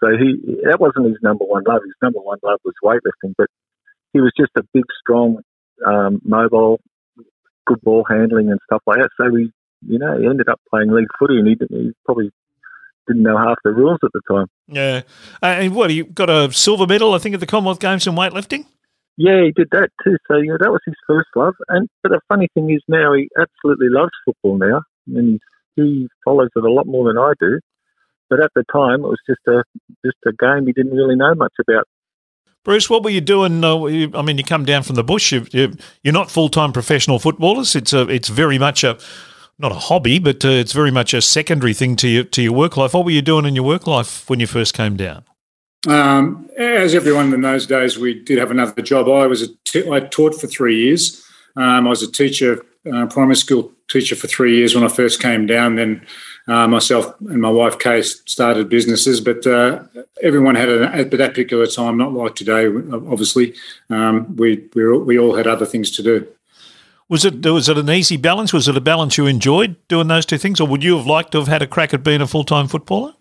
so 0.00 0.08
he 0.18 0.58
that 0.64 0.78
wasn't 0.80 1.06
his 1.06 1.18
number 1.22 1.44
one 1.44 1.62
love. 1.66 1.82
His 1.84 1.94
number 2.02 2.18
one 2.18 2.38
love 2.42 2.58
was 2.64 2.74
weightlifting, 2.82 3.34
but 3.38 3.46
he 4.12 4.20
was 4.20 4.32
just 4.36 4.50
a 4.56 4.62
big, 4.74 4.84
strong 5.00 5.38
um, 5.86 6.20
mobile, 6.24 6.80
good 7.66 7.80
ball 7.82 8.04
handling 8.08 8.50
and 8.50 8.60
stuff 8.64 8.82
like 8.86 8.98
that. 8.98 9.10
So 9.16 9.34
he, 9.34 9.52
you 9.86 9.98
know, 9.98 10.18
he 10.18 10.26
ended 10.26 10.48
up 10.48 10.60
playing 10.70 10.90
league 10.90 11.08
footy, 11.18 11.38
and 11.38 11.48
he, 11.48 11.56
he 11.68 11.92
probably 12.04 12.30
didn't 13.06 13.22
know 13.22 13.36
half 13.36 13.58
the 13.64 13.72
rules 13.72 13.98
at 14.02 14.10
the 14.12 14.20
time. 14.28 14.46
Yeah, 14.68 15.02
uh, 15.42 15.46
and 15.46 15.74
what 15.74 15.90
he 15.90 16.02
got 16.02 16.30
a 16.30 16.52
silver 16.52 16.86
medal, 16.86 17.14
I 17.14 17.18
think, 17.18 17.34
at 17.34 17.40
the 17.40 17.46
Commonwealth 17.46 17.80
Games 17.80 18.06
in 18.06 18.14
weightlifting. 18.14 18.66
Yeah, 19.16 19.44
he 19.44 19.52
did 19.52 19.68
that 19.72 19.90
too. 20.04 20.16
So 20.28 20.36
yeah, 20.36 20.56
that 20.60 20.70
was 20.70 20.82
his 20.84 20.96
first 21.06 21.28
love. 21.34 21.54
And 21.68 21.88
but 22.02 22.10
the 22.10 22.20
funny 22.28 22.48
thing 22.54 22.70
is 22.70 22.82
now 22.88 23.14
he 23.14 23.28
absolutely 23.38 23.88
loves 23.88 24.12
football 24.24 24.58
now, 24.58 24.82
and 25.06 25.40
he 25.74 26.08
follows 26.24 26.50
it 26.54 26.64
a 26.64 26.72
lot 26.72 26.86
more 26.86 27.08
than 27.08 27.18
I 27.18 27.32
do. 27.40 27.60
But 28.28 28.42
at 28.42 28.50
the 28.54 28.64
time, 28.72 29.04
it 29.04 29.08
was 29.08 29.20
just 29.28 29.40
a 29.46 29.62
just 30.04 30.18
a 30.26 30.32
game 30.32 30.66
he 30.66 30.72
didn't 30.72 30.96
really 30.96 31.16
know 31.16 31.34
much 31.34 31.54
about. 31.60 31.86
Bruce, 32.64 32.90
what 32.90 33.04
were 33.04 33.10
you 33.10 33.20
doing? 33.20 33.62
Uh, 33.62 33.84
you, 33.86 34.10
I 34.12 34.22
mean, 34.22 34.38
you 34.38 34.44
come 34.44 34.64
down 34.64 34.82
from 34.82 34.96
the 34.96 35.04
bush. 35.04 35.30
You, 35.30 35.46
you, 35.52 35.74
you're 36.02 36.12
not 36.12 36.32
full 36.32 36.48
time 36.48 36.72
professional 36.72 37.20
footballers. 37.20 37.76
It's 37.76 37.92
a, 37.92 38.00
it's 38.08 38.28
very 38.28 38.58
much 38.58 38.82
a, 38.82 38.98
not 39.58 39.72
a 39.72 39.76
hobby, 39.76 40.18
but 40.18 40.44
uh, 40.44 40.48
it's 40.48 40.72
very 40.72 40.90
much 40.90 41.14
a 41.14 41.22
secondary 41.22 41.74
thing 41.74 41.96
to 41.96 42.08
your 42.08 42.24
to 42.24 42.42
your 42.42 42.52
work 42.52 42.76
life. 42.76 42.94
What 42.94 43.04
were 43.04 43.10
you 43.10 43.22
doing 43.22 43.44
in 43.44 43.54
your 43.54 43.64
work 43.64 43.86
life 43.86 44.28
when 44.28 44.40
you 44.40 44.46
first 44.46 44.74
came 44.74 44.96
down? 44.96 45.24
Um, 45.88 46.50
as 46.58 46.94
everyone 46.94 47.32
in 47.32 47.42
those 47.42 47.66
days, 47.66 47.98
we 47.98 48.14
did 48.22 48.38
have 48.38 48.50
another 48.50 48.82
job. 48.82 49.08
I 49.08 49.26
was 49.26 49.42
a 49.42 49.48
t- 49.64 49.90
I 49.90 50.00
taught 50.00 50.38
for 50.38 50.46
three 50.46 50.84
years. 50.84 51.24
Um, 51.56 51.86
I 51.86 51.90
was 51.90 52.02
a 52.02 52.10
teacher, 52.10 52.64
uh, 52.92 53.06
primary 53.06 53.36
school 53.36 53.72
teacher 53.88 54.16
for 54.16 54.26
three 54.26 54.56
years 54.56 54.74
when 54.74 54.84
I 54.84 54.88
first 54.88 55.22
came 55.22 55.46
down. 55.46 55.76
Then 55.76 56.04
uh, 56.48 56.66
myself 56.66 57.14
and 57.20 57.40
my 57.40 57.48
wife 57.50 57.78
Kay 57.78 58.02
started 58.02 58.68
businesses, 58.68 59.20
but 59.20 59.46
uh, 59.46 59.84
everyone 60.22 60.54
had 60.54 60.68
a, 60.68 60.84
at 60.94 61.10
that 61.12 61.30
particular 61.30 61.66
time, 61.66 61.96
not 61.96 62.12
like 62.12 62.34
today, 62.34 62.66
obviously. 62.66 63.54
Um, 63.88 64.36
we 64.36 64.68
we 64.74 64.98
we 64.98 65.18
all 65.18 65.34
had 65.34 65.46
other 65.46 65.66
things 65.66 65.90
to 65.92 66.02
do. 66.02 66.26
Was 67.08 67.24
it 67.24 67.44
was 67.46 67.68
it 67.68 67.78
an 67.78 67.88
easy 67.88 68.16
balance? 68.16 68.52
Was 68.52 68.66
it 68.66 68.76
a 68.76 68.80
balance 68.80 69.16
you 69.16 69.26
enjoyed 69.26 69.76
doing 69.88 70.08
those 70.08 70.26
two 70.26 70.38
things, 70.38 70.60
or 70.60 70.66
would 70.66 70.82
you 70.82 70.96
have 70.96 71.06
liked 71.06 71.32
to 71.32 71.38
have 71.38 71.48
had 71.48 71.62
a 71.62 71.66
crack 71.66 71.94
at 71.94 72.02
being 72.02 72.20
a 72.20 72.26
full 72.26 72.44
time 72.44 72.66
footballer? 72.66 73.14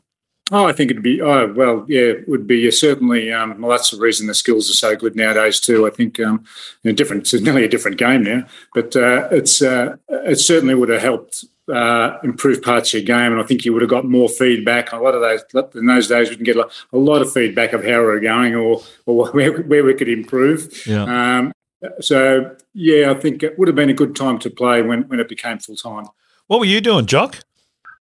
Oh, 0.52 0.68
I 0.68 0.74
think 0.74 0.92
it'd 0.92 1.02
be. 1.02 1.22
Oh, 1.22 1.52
well, 1.54 1.86
yeah, 1.88 2.02
it 2.02 2.30
would 2.30 2.46
be. 2.46 2.70
certainly, 2.70 3.34
um, 3.34 3.60
well, 3.60 3.72
that's 3.72 3.90
the 3.90 3.98
reason 3.98 4.28
the 4.28 4.36
skills 4.36 4.70
are 4.70 4.74
so 4.74 4.96
good 4.96 5.16
nowadays 5.16 5.60
too. 5.60 5.88
I 5.88 5.90
think 5.90 6.20
um, 6.20 6.46
you 6.84 6.92
know, 6.92 6.96
different. 6.96 7.34
It's 7.34 7.44
nearly 7.44 7.64
a 7.64 7.68
different 7.70 7.98
game 7.98 8.24
now, 8.24 8.46
but 8.74 8.96
uh, 8.96 9.28
it's 9.32 9.62
uh, 9.62 9.98
it 10.08 10.40
certainly 10.40 10.76
would 10.76 10.90
have 10.90 11.02
helped 11.02 11.46
uh, 11.74 12.18
improve 12.24 12.62
parts 12.62 12.94
of 12.94 13.00
your 13.00 13.06
game, 13.08 13.32
and 13.32 13.42
I 13.42 13.44
think 13.44 13.66
you 13.66 13.74
would 13.74 13.82
have 13.82 13.90
got 13.90 14.06
more 14.06 14.30
feedback. 14.30 14.92
A 14.92 14.98
lot 14.98 15.16
of 15.16 15.22
those 15.22 15.44
in 15.74 15.88
those 15.88 16.08
days, 16.08 16.30
we 16.30 16.36
can 16.36 16.46
get 16.46 16.58
a 16.58 16.68
lot 16.98 17.24
of 17.24 17.34
feedback 17.34 17.74
of 17.74 17.84
how 17.84 18.02
we 18.02 18.08
are 18.08 18.20
going 18.20 18.54
or 18.56 18.84
or 19.08 19.28
where, 19.32 19.62
where 19.64 19.84
we 19.84 19.96
could 19.96 20.10
improve. 20.10 20.86
Yeah. 20.86 21.04
Um, 21.04 21.54
so 22.00 22.56
yeah, 22.74 23.12
I 23.12 23.14
think 23.16 23.44
it 23.44 23.58
would 23.58 23.68
have 23.68 23.76
been 23.76 23.90
a 23.90 23.94
good 23.94 24.16
time 24.16 24.40
to 24.40 24.50
play 24.50 24.82
when 24.82 25.04
when 25.08 25.20
it 25.20 25.30
became 25.30 25.60
full 25.60 25.76
time. 25.76 26.08
What 26.48 26.60
were 26.60 26.66
you 26.66 26.82
doing, 26.82 27.06
Jock? 27.06 27.40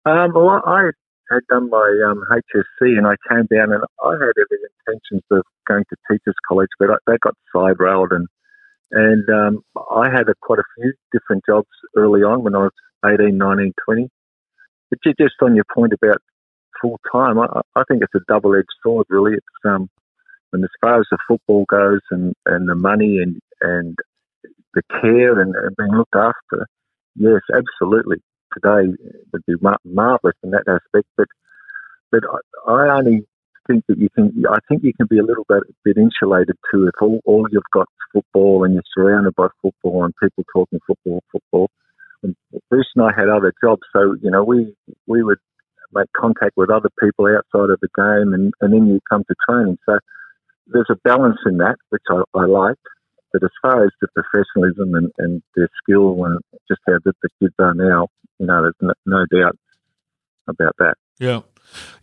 Um, 0.05 0.33
well, 0.33 0.61
I 0.65 0.91
had 1.31 1.41
done 1.49 1.69
my 1.69 2.03
um, 2.07 2.23
HSC 2.31 2.97
and 2.97 3.07
I 3.07 3.15
came 3.27 3.47
down 3.47 3.73
and 3.73 3.83
I 4.03 4.11
had 4.11 4.33
every 4.37 4.59
intentions 4.87 5.23
of 5.31 5.43
going 5.67 5.83
to 5.89 5.95
teachers 6.09 6.35
college, 6.47 6.69
but 6.79 6.91
I, 6.91 6.95
that 7.07 7.19
got 7.21 7.33
side 7.53 7.79
railed 7.79 8.11
and 8.11 8.27
and 8.91 9.27
um, 9.29 9.63
I 9.91 10.09
had 10.09 10.29
a, 10.29 10.35
quite 10.41 10.59
a 10.59 10.63
few 10.75 10.93
different 11.11 11.43
jobs 11.47 11.67
early 11.97 12.21
on 12.21 12.43
when 12.43 12.55
I 12.55 12.59
was 12.59 12.71
18, 13.05 13.35
19, 13.35 13.73
20. 13.83 14.09
But 14.89 14.99
just 15.19 15.33
on 15.41 15.55
your 15.55 15.65
point 15.73 15.91
about 15.91 16.21
full 16.81 16.99
time, 17.11 17.39
I, 17.39 17.61
I, 17.75 17.83
think 17.87 18.03
it's 18.03 18.13
a 18.13 18.31
double 18.31 18.55
edged 18.55 18.67
sword, 18.83 19.07
really. 19.09 19.33
It's 19.33 19.45
um, 19.65 19.89
and 20.53 20.63
as 20.63 20.69
far 20.79 20.99
as 20.99 21.07
the 21.11 21.17
football 21.27 21.65
goes 21.69 22.01
and, 22.11 22.33
and 22.45 22.69
the 22.69 22.75
money 22.75 23.17
and, 23.17 23.41
and 23.61 23.95
the 24.73 24.81
care 25.01 25.39
and, 25.39 25.53
being 25.77 25.91
looked 25.91 26.15
after, 26.15 26.67
yes, 27.15 27.41
absolutely 27.53 28.17
today 28.53 28.91
would 29.33 29.45
be 29.45 29.55
mar- 29.61 29.79
marvellous 29.83 30.35
in 30.43 30.51
that 30.51 30.67
aspect. 30.67 31.07
But 31.17 31.27
but 32.11 32.21
I, 32.67 32.71
I 32.71 32.97
only 32.97 33.25
think 33.67 33.83
that 33.87 33.97
you 33.97 34.09
can. 34.15 34.43
I 34.49 34.57
think 34.67 34.83
you 34.83 34.93
can 34.93 35.07
be 35.09 35.17
a 35.17 35.23
little 35.23 35.45
bit, 35.49 35.63
bit 35.83 35.97
insulated 35.97 36.55
too 36.71 36.87
if 36.87 37.01
all, 37.01 37.19
all 37.25 37.47
you've 37.51 37.63
got 37.73 37.83
is 37.83 38.21
football 38.21 38.63
and 38.63 38.73
you're 38.73 38.83
surrounded 38.95 39.35
by 39.35 39.47
football 39.61 40.05
and 40.05 40.13
people 40.21 40.43
talking 40.53 40.79
football, 40.85 41.21
football. 41.31 41.69
And 42.23 42.35
Bruce 42.69 42.87
and 42.95 43.05
I 43.05 43.11
had 43.17 43.29
other 43.29 43.53
jobs, 43.63 43.81
so 43.93 44.15
you 44.21 44.31
know 44.31 44.43
we 44.43 44.73
we 45.07 45.23
would 45.23 45.39
make 45.93 46.07
contact 46.17 46.53
with 46.57 46.69
other 46.69 46.89
people 47.01 47.27
outside 47.27 47.69
of 47.69 47.79
the 47.81 47.89
game, 47.95 48.33
and, 48.33 48.53
and 48.61 48.73
then 48.73 48.87
you 48.87 48.99
come 49.09 49.23
to 49.23 49.35
training. 49.47 49.77
So 49.85 49.99
there's 50.67 50.89
a 50.89 50.97
balance 51.03 51.37
in 51.45 51.57
that, 51.57 51.75
which 51.89 52.01
I, 52.09 52.21
I 52.37 52.45
liked. 52.45 52.79
But 53.35 53.43
as 53.43 53.51
far 53.61 53.83
as 53.83 53.91
the 53.99 54.07
professionalism 54.15 54.95
and, 54.95 55.11
and 55.17 55.43
their 55.57 55.67
skill 55.83 56.23
and 56.23 56.39
just 56.69 56.79
how 56.87 56.99
good 57.03 57.15
the 57.21 57.27
kids 57.41 57.53
are 57.59 57.73
now, 57.73 58.07
you 58.39 58.45
know, 58.45 58.61
there's 58.61 58.75
no, 58.79 58.93
no 59.05 59.25
doubt 59.25 59.57
about 60.47 60.73
that. 60.79 60.93
Yeah. 61.19 61.41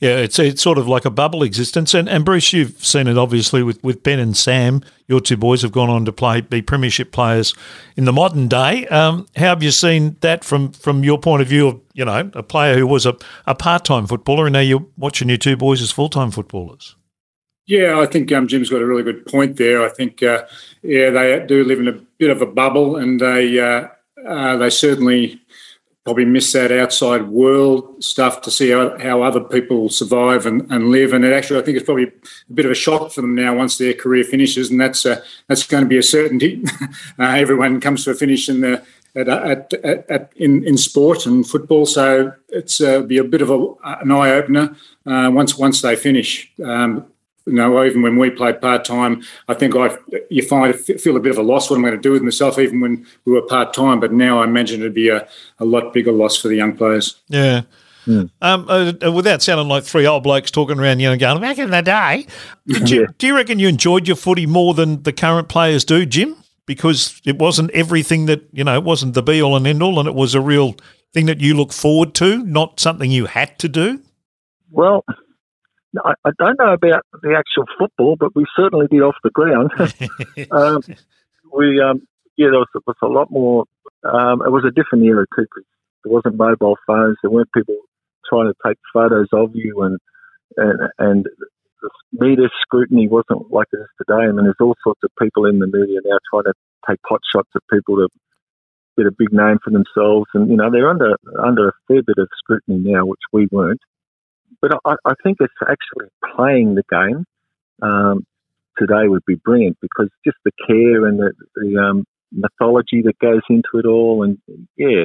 Yeah, 0.01 0.17
it's 0.17 0.39
it's 0.39 0.61
sort 0.61 0.77
of 0.77 0.89
like 0.89 1.05
a 1.05 1.11
bubble 1.11 1.45
existence, 1.45 1.95
and 1.95 2.09
and 2.09 2.25
Bruce, 2.25 2.53
you've 2.53 2.85
seen 2.85 3.07
it 3.07 3.17
obviously 3.17 3.63
with, 3.63 3.83
with 3.83 4.03
Ben 4.03 4.19
and 4.19 4.37
Sam. 4.37 4.83
Your 5.07 5.21
two 5.21 5.37
boys 5.37 5.63
have 5.63 5.71
gone 5.71 5.89
on 5.89 6.05
to 6.05 6.13
play 6.13 6.41
be 6.41 6.61
premiership 6.61 7.13
players 7.13 7.55
in 7.97 8.05
the 8.05 8.13
modern 8.13 8.49
day. 8.49 8.87
Um, 8.89 9.27
how 9.37 9.47
have 9.47 9.63
you 9.63 9.71
seen 9.71 10.17
that 10.21 10.43
from 10.43 10.73
from 10.73 11.05
your 11.05 11.17
point 11.17 11.43
of 11.43 11.49
view 11.49 11.69
of 11.69 11.81
you 11.95 12.05
know 12.05 12.29
a 12.35 12.43
player 12.43 12.77
who 12.77 12.89
was 12.89 13.07
a, 13.07 13.17
a 13.47 13.55
part 13.55 13.85
time 13.85 14.09
footballer, 14.09 14.47
and 14.47 14.53
now 14.53 14.61
you're 14.61 14.85
watching 14.99 15.29
your 15.29 15.39
two 15.39 15.57
boys 15.57 15.81
as 15.81 15.93
full 15.93 16.09
time 16.09 16.33
footballers? 16.33 16.97
Yeah, 17.67 18.01
I 18.01 18.07
think 18.07 18.33
um, 18.33 18.49
Jim's 18.49 18.71
got 18.71 18.83
a 18.83 18.87
really 18.87 19.05
good 19.05 19.25
point 19.27 19.57
there. 19.57 19.85
I 19.85 19.89
think, 19.89 20.23
uh, 20.23 20.45
yeah, 20.83 21.11
they 21.11 21.45
do 21.47 21.65
live 21.65 21.79
in 21.79 21.89
a 21.89 21.93
bit 21.93 22.31
of 22.31 22.43
a 22.43 22.47
bubble, 22.47 22.97
and 22.97 23.21
they 23.21 23.61
uh, 23.61 23.89
uh, 24.27 24.57
they 24.57 24.71
certainly 24.71 25.41
probably 26.05 26.25
miss 26.25 26.53
that 26.53 26.73
outside 26.73 27.29
world 27.29 28.03
stuff 28.03 28.41
to 28.41 28.51
see 28.51 28.71
how, 28.71 28.99
how 28.99 29.23
other 29.23 29.41
people 29.41 29.89
survive 29.89 30.47
and, 30.47 30.69
and 30.73 30.91
live. 30.91 31.13
And 31.13 31.25
it 31.25 31.33
actually, 31.33 31.61
I 31.61 31.63
think 31.63 31.77
it's 31.77 31.87
probably 31.87 32.09
a 32.09 32.53
bit 32.53 32.65
of 32.65 32.73
a 32.73 32.75
shock 32.75 33.13
for 33.13 33.21
them 33.21 33.37
now 33.37 33.55
once 33.55 33.79
their 33.79 33.95
career 33.95 34.25
finishes, 34.25 34.71
and 34.71 34.81
that's 34.81 35.07
uh, 35.07 35.23
that's 35.47 35.67
going 35.67 35.85
to 35.85 35.89
be 35.89 35.99
a 35.99 36.03
certainty. 36.03 36.65
uh, 37.19 37.23
everyone 37.23 37.81
comes 37.81 38.05
to 38.05 38.11
a 38.11 38.15
finish 38.15 38.49
in 38.49 38.61
the 38.63 38.83
at, 39.15 39.29
at, 39.29 39.73
at, 39.75 40.11
at, 40.11 40.33
in, 40.37 40.65
in 40.65 40.77
sport 40.79 41.27
and 41.27 41.49
football. 41.49 41.87
So 41.87 42.33
it's 42.49 42.81
uh, 42.81 43.03
be 43.03 43.19
a 43.19 43.25
bit 43.25 43.43
of 43.43 43.51
a, 43.51 43.67
an 43.85 44.11
eye 44.11 44.31
opener 44.31 44.77
uh, 45.07 45.31
once 45.33 45.57
once 45.57 45.83
they 45.83 45.97
finish. 45.97 46.51
Um, 46.65 47.07
you 47.47 47.55
know, 47.55 47.85
even 47.85 48.03
when 48.03 48.17
we 48.17 48.31
played 48.31 48.61
part 48.61 48.85
time, 48.85 49.23
I 49.49 49.55
think 49.55 49.75
I 49.75 49.97
you 50.31 50.43
find 50.43 50.75
feel 50.75 51.17
a 51.17 51.21
bit 51.21 51.33
of 51.33 51.39
a 51.39 51.43
loss. 51.43 51.71
What 51.71 51.77
I'm 51.77 51.83
going 51.83 51.95
to 51.95 52.01
do 52.01 52.13
with 52.13 52.23
myself, 52.23 52.59
even 52.59 52.81
when 52.81 53.07
we 53.25 53.33
were 53.33 53.43
part 53.43 53.75
time. 53.75 54.01
But 54.01 54.13
now 54.13 54.41
I 54.41 54.45
imagine 54.45 54.81
it'd 54.81 54.95
be 54.95 55.09
a, 55.09 55.27
a 55.59 55.65
lot 55.65 55.93
bigger 55.93 56.13
loss 56.13 56.37
for 56.37 56.49
the 56.49 56.57
young 56.57 56.77
players. 56.77 57.21
Yeah. 57.29 57.63
Hmm. 58.05 58.25
Um, 58.41 58.67
uh, 58.69 58.93
uh 59.05 59.13
without 59.13 59.43
sounding 59.43 59.69
like 59.69 59.85
three 59.85 60.07
old 60.07 60.25
blokes 60.25 60.51
talking 60.51 60.79
around, 60.79 61.01
you 61.01 61.09
know, 61.09 61.17
going 61.17 61.41
back 61.41 61.59
in 61.59 61.71
the 61.71 61.83
day, 61.83 62.27
did 62.67 62.91
you, 62.91 63.01
yeah. 63.03 63.07
do 63.19 63.27
you 63.29 63.37
reckon 63.37 63.59
you 63.59 63.69
enjoyed 63.69 64.09
your 64.09 64.17
footy 64.17 64.47
more 64.47 64.75
than 64.75 65.03
the 65.05 65.13
current 65.13 65.49
players 65.49 65.85
do, 65.85 66.05
Jim? 66.05 66.37
Because 66.67 67.21
it 67.25 67.39
wasn't 67.39 67.71
everything 67.73 68.27
that 68.27 68.43
you 68.53 68.65
know, 68.65 68.75
it 68.75 68.85
wasn't 68.85 69.15
the 69.15 69.23
be 69.23 69.43
all 69.43 69.57
and 69.57 69.67
end 69.67 69.83
all, 69.83 69.99
and 69.99 70.09
it 70.09 70.15
was 70.15 70.35
a 70.35 70.41
real 70.41 70.77
thing 71.13 71.27
that 71.27 71.41
you 71.41 71.55
look 71.55 71.73
forward 71.73 72.15
to, 72.15 72.43
not 72.45 72.81
something 72.81 73.11
you 73.11 73.27
had 73.27 73.59
to 73.59 73.69
do. 73.69 74.01
Well, 74.71 75.05
I, 76.05 76.15
I 76.25 76.31
don't 76.39 76.59
know 76.59 76.73
about 76.73 77.05
the 77.23 77.35
actual 77.37 77.65
football, 77.79 78.17
but 78.17 78.35
we 78.35 78.47
certainly 78.57 78.87
did 78.91 79.03
off 79.03 79.17
the 79.23 79.31
ground. 79.31 79.71
um, 80.51 80.81
we, 81.53 81.81
um, 81.81 82.07
yeah, 82.37 82.49
there 82.51 82.61
was, 82.61 82.69
was, 82.87 82.97
a 83.03 83.07
lot 83.07 83.31
more. 83.31 83.65
Um, 84.05 84.43
it 84.43 84.51
was 84.51 84.65
a 84.67 84.71
different 84.71 85.05
era 85.05 85.27
too, 85.37 85.47
there 86.05 86.13
wasn't 86.13 86.37
mobile 86.37 86.77
phones. 86.87 87.17
There 87.23 87.31
weren't 87.31 87.53
people 87.53 87.77
trying 88.29 88.53
to 88.53 88.55
take 88.67 88.79
photos 88.93 89.29
of 89.33 89.55
you, 89.55 89.83
and 89.83 89.99
and 90.57 90.81
and 90.99 91.29
the 91.81 91.91
media 92.13 92.49
scrutiny 92.63 93.09
wasn't 93.09 93.51
like 93.51 93.69
it 93.73 93.79
is 93.79 93.87
today. 93.99 94.23
I 94.23 94.33
mean, 94.33 94.45
there's 94.45 94.61
all 94.61 94.77
sorts 94.83 95.01
of 95.05 95.11
people 95.21 95.47
in 95.47 95.59
the 95.59 95.67
media 95.67 96.01
now 96.05 96.19
trying 96.31 96.45
to 96.45 96.55
take 96.89 97.03
pot 97.03 97.21
shots 97.33 97.51
at 97.55 97.63
people 97.73 97.97
to 97.97 98.09
get 98.97 99.07
a 99.07 99.15
big 99.17 99.33
name 99.33 99.59
for 99.63 99.71
themselves, 99.71 100.27
and 100.35 100.51
you 100.51 100.57
know 100.57 100.71
they're 100.71 100.91
under 100.91 101.17
under 101.43 101.69
a 101.69 101.73
fair 101.89 102.03
bit 102.03 102.19
of 102.19 102.29
scrutiny 102.39 102.79
now, 102.79 103.05
which 103.07 103.21
we 103.33 103.49
weren't. 103.51 103.81
But 104.61 104.73
I, 104.85 104.95
I 105.05 105.13
think 105.23 105.39
it's 105.41 105.53
actually 105.63 106.09
playing 106.37 106.75
the 106.75 106.83
game 106.91 107.25
um, 107.83 108.25
today 108.79 109.09
would 109.09 109.25
be 109.27 109.35
brilliant 109.37 109.77
because 109.81 110.09
just 110.25 110.37
the 110.45 110.53
care 110.67 111.07
and 111.07 111.19
the, 111.19 111.33
the 111.57 111.79
um, 111.79 112.05
mythology 112.31 113.03
that 113.05 113.19
goes 113.19 113.43
into 113.49 113.69
it 113.75 113.87
all, 113.87 114.23
and 114.23 114.39
yeah, 114.77 115.05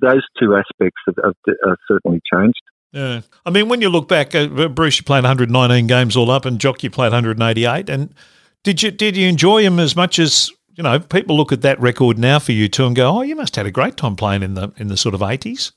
those 0.00 0.22
two 0.38 0.56
aspects 0.56 1.00
have, 1.06 1.16
have, 1.24 1.56
have 1.66 1.78
certainly 1.88 2.20
changed. 2.32 2.60
Yeah, 2.92 3.22
I 3.44 3.50
mean, 3.50 3.68
when 3.68 3.80
you 3.80 3.88
look 3.88 4.08
back, 4.08 4.34
uh, 4.34 4.68
Bruce, 4.68 4.98
you 4.98 5.04
played 5.04 5.24
119 5.24 5.86
games 5.86 6.16
all 6.16 6.30
up, 6.30 6.44
and 6.44 6.60
Jock, 6.60 6.82
you 6.82 6.90
played 6.90 7.12
188. 7.12 7.88
And 7.90 8.14
did 8.64 8.82
you 8.82 8.90
did 8.90 9.16
you 9.16 9.28
enjoy 9.28 9.62
him 9.62 9.78
as 9.78 9.96
much 9.96 10.18
as 10.18 10.50
you 10.74 10.82
know? 10.82 10.98
People 10.98 11.36
look 11.36 11.52
at 11.52 11.62
that 11.62 11.80
record 11.80 12.18
now 12.18 12.38
for 12.38 12.52
you 12.52 12.68
two 12.68 12.86
and 12.86 12.96
go, 12.96 13.18
"Oh, 13.18 13.22
you 13.22 13.36
must 13.36 13.56
have 13.56 13.64
had 13.64 13.68
a 13.68 13.72
great 13.72 13.96
time 13.96 14.16
playing 14.16 14.42
in 14.42 14.54
the 14.54 14.72
in 14.76 14.88
the 14.88 14.96
sort 14.96 15.14
of 15.14 15.20
80s." 15.20 15.72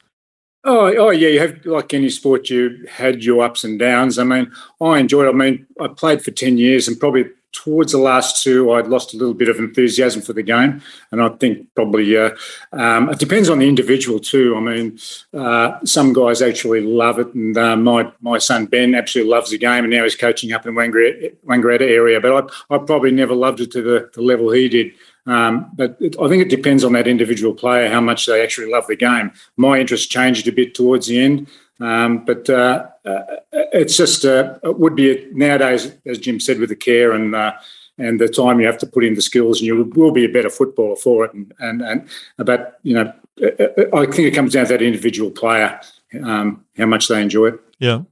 Oh, 0.65 0.93
oh 0.97 1.09
yeah. 1.09 1.29
You 1.29 1.39
have 1.39 1.65
like 1.65 1.93
any 1.93 2.09
sport, 2.09 2.49
you 2.49 2.85
had 2.89 3.23
your 3.23 3.43
ups 3.43 3.63
and 3.63 3.79
downs. 3.79 4.19
I 4.19 4.23
mean, 4.23 4.51
I 4.81 4.99
enjoyed. 4.99 5.27
I 5.27 5.31
mean, 5.31 5.65
I 5.79 5.87
played 5.87 6.21
for 6.21 6.31
ten 6.31 6.57
years, 6.57 6.87
and 6.87 6.99
probably 6.99 7.25
towards 7.51 7.91
the 7.91 7.97
last 7.97 8.43
two, 8.43 8.71
I'd 8.71 8.87
lost 8.87 9.13
a 9.13 9.17
little 9.17 9.33
bit 9.33 9.49
of 9.49 9.57
enthusiasm 9.57 10.21
for 10.21 10.33
the 10.33 10.43
game, 10.43 10.81
and 11.11 11.21
I 11.21 11.29
think 11.29 11.67
probably 11.75 12.15
uh, 12.15 12.31
um, 12.73 13.09
it 13.09 13.19
depends 13.19 13.49
on 13.49 13.59
the 13.59 13.67
individual 13.67 14.19
too. 14.19 14.55
I 14.55 14.59
mean, 14.59 14.99
uh, 15.33 15.79
some 15.83 16.13
guys 16.13 16.41
actually 16.41 16.81
love 16.81 17.19
it, 17.19 17.33
and 17.33 17.57
uh, 17.57 17.75
my 17.75 18.11
my 18.21 18.37
son 18.37 18.65
Ben 18.65 18.95
absolutely 18.95 19.31
loves 19.31 19.51
the 19.51 19.57
game, 19.57 19.83
and 19.83 19.91
now 19.91 20.03
he's 20.03 20.15
coaching 20.15 20.51
up 20.51 20.65
in 20.65 20.73
Wangaratta 20.75 21.81
area. 21.81 22.19
But 22.19 22.51
I, 22.69 22.75
I 22.75 22.77
probably 22.79 23.11
never 23.11 23.33
loved 23.33 23.61
it 23.61 23.71
to 23.71 23.81
the, 23.81 24.09
the 24.13 24.21
level 24.21 24.51
he 24.51 24.69
did. 24.69 24.91
Um, 25.25 25.69
but 25.73 25.97
it, 25.99 26.15
I 26.19 26.27
think 26.27 26.41
it 26.41 26.49
depends 26.49 26.83
on 26.83 26.93
that 26.93 27.07
individual 27.07 27.53
player 27.53 27.89
how 27.89 28.01
much 28.01 28.25
they 28.25 28.41
actually 28.41 28.71
love 28.71 28.87
the 28.87 28.95
game. 28.95 29.31
My 29.57 29.79
interest 29.79 30.09
changed 30.09 30.47
a 30.47 30.51
bit 30.51 30.73
towards 30.73 31.07
the 31.07 31.21
end, 31.21 31.47
um, 31.79 32.25
but 32.25 32.49
uh, 32.49 32.87
uh, 33.05 33.23
it's 33.51 33.95
just 33.95 34.25
uh, 34.25 34.59
it 34.63 34.79
would 34.79 34.95
be 34.95 35.11
a, 35.11 35.27
nowadays, 35.33 35.91
as 36.05 36.17
Jim 36.19 36.39
said, 36.39 36.59
with 36.59 36.69
the 36.69 36.75
care 36.75 37.11
and 37.11 37.35
uh, 37.35 37.53
and 37.97 38.19
the 38.19 38.29
time 38.29 38.59
you 38.59 38.65
have 38.65 38.77
to 38.79 38.87
put 38.87 39.03
in 39.03 39.15
the 39.15 39.21
skills, 39.21 39.59
and 39.59 39.67
you 39.67 39.83
will 39.95 40.11
be 40.11 40.25
a 40.25 40.29
better 40.29 40.49
footballer 40.49 40.95
for 40.95 41.25
it. 41.25 41.33
And 41.33 41.53
and, 41.59 41.81
and 41.81 42.09
but 42.37 42.79
you 42.83 42.95
know, 42.95 43.13
I 43.41 44.05
think 44.05 44.19
it 44.19 44.35
comes 44.35 44.53
down 44.53 44.65
to 44.65 44.73
that 44.73 44.81
individual 44.81 45.31
player, 45.31 45.79
um, 46.23 46.65
how 46.77 46.85
much 46.85 47.07
they 47.07 47.21
enjoy 47.21 47.47
it. 47.47 47.59
Yeah, 47.79 48.03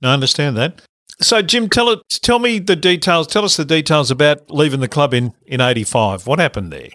no, 0.00 0.10
I 0.10 0.14
understand 0.14 0.56
that. 0.56 0.82
So, 1.22 1.42
Jim, 1.42 1.68
tell 1.68 1.90
it, 1.90 2.00
tell 2.08 2.38
me 2.38 2.58
the 2.58 2.76
details. 2.76 3.26
Tell 3.26 3.44
us 3.44 3.56
the 3.56 3.64
details 3.64 4.10
about 4.10 4.50
leaving 4.50 4.80
the 4.80 4.88
club 4.88 5.14
in 5.14 5.32
in 5.46 5.60
'85. 5.60 6.26
What 6.26 6.38
happened 6.38 6.72
there? 6.72 6.90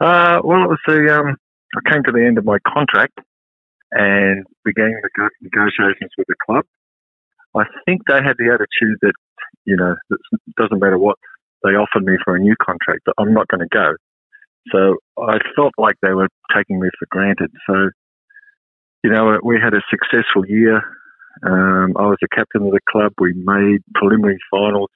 Uh, 0.00 0.40
well, 0.42 0.64
it 0.64 0.68
was 0.68 0.78
the 0.86 1.14
um, 1.14 1.36
I 1.76 1.90
came 1.90 2.02
to 2.04 2.12
the 2.12 2.24
end 2.24 2.38
of 2.38 2.44
my 2.44 2.58
contract 2.66 3.18
and 3.92 4.44
began 4.64 4.92
the 5.02 5.30
negotiations 5.42 6.10
with 6.16 6.26
the 6.28 6.34
club. 6.46 6.64
I 7.54 7.64
think 7.84 8.02
they 8.08 8.14
had 8.14 8.36
the 8.38 8.48
attitude 8.52 8.98
that 9.02 9.12
you 9.64 9.76
know 9.76 9.94
it 10.10 10.40
doesn't 10.56 10.80
matter 10.80 10.98
what 10.98 11.16
they 11.62 11.70
offered 11.70 12.04
me 12.04 12.14
for 12.24 12.36
a 12.36 12.40
new 12.40 12.54
contract, 12.60 13.06
I'm 13.18 13.32
not 13.32 13.48
going 13.48 13.60
to 13.60 13.68
go. 13.72 13.94
So 14.70 14.96
I 15.18 15.38
felt 15.56 15.72
like 15.78 15.96
they 16.02 16.12
were 16.12 16.28
taking 16.54 16.80
me 16.80 16.88
for 16.98 17.06
granted. 17.10 17.50
So, 17.66 17.90
you 19.02 19.10
know, 19.10 19.38
we 19.44 19.58
had 19.62 19.74
a 19.74 19.82
successful 19.90 20.46
year. 20.46 20.82
Um, 21.42 21.96
I 21.96 22.06
was 22.06 22.18
the 22.20 22.28
captain 22.28 22.66
of 22.66 22.72
the 22.72 22.80
club. 22.88 23.12
We 23.18 23.32
made 23.32 23.80
preliminary 23.94 24.38
finals, 24.50 24.90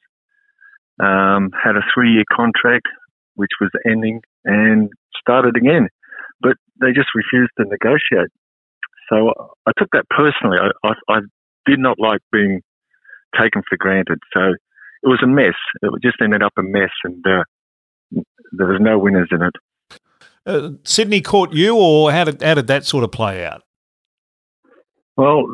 um, 1.00 1.50
had 1.52 1.76
a 1.76 1.84
three 1.94 2.12
year 2.12 2.24
contract, 2.30 2.86
which 3.34 3.52
was 3.60 3.70
ending, 3.86 4.20
and 4.44 4.90
started 5.18 5.56
again. 5.56 5.88
But 6.40 6.56
they 6.80 6.92
just 6.92 7.08
refused 7.14 7.52
to 7.58 7.64
negotiate. 7.64 8.30
So 9.08 9.32
I 9.66 9.72
took 9.78 9.88
that 9.92 10.04
personally. 10.10 10.58
I, 10.58 10.88
I, 10.88 10.92
I 11.08 11.20
did 11.64 11.78
not 11.78 11.98
like 11.98 12.20
being 12.32 12.62
taken 13.40 13.62
for 13.68 13.76
granted. 13.76 14.18
So 14.32 14.40
it 15.02 15.08
was 15.08 15.20
a 15.22 15.26
mess. 15.26 15.54
It 15.82 15.90
just 16.02 16.16
ended 16.22 16.42
up 16.42 16.52
a 16.58 16.62
mess, 16.62 16.90
and 17.04 17.24
uh, 17.26 17.44
there 18.52 18.66
was 18.66 18.80
no 18.80 18.98
winners 18.98 19.28
in 19.30 19.42
it. 19.42 19.54
Uh, 20.44 20.70
Sydney 20.84 21.20
caught 21.20 21.52
you, 21.52 21.76
or 21.76 22.12
how 22.12 22.24
did 22.24 22.42
how 22.42 22.54
did 22.54 22.68
that 22.68 22.84
sort 22.84 23.04
of 23.04 23.10
play 23.10 23.44
out? 23.44 23.62
Well, 25.16 25.44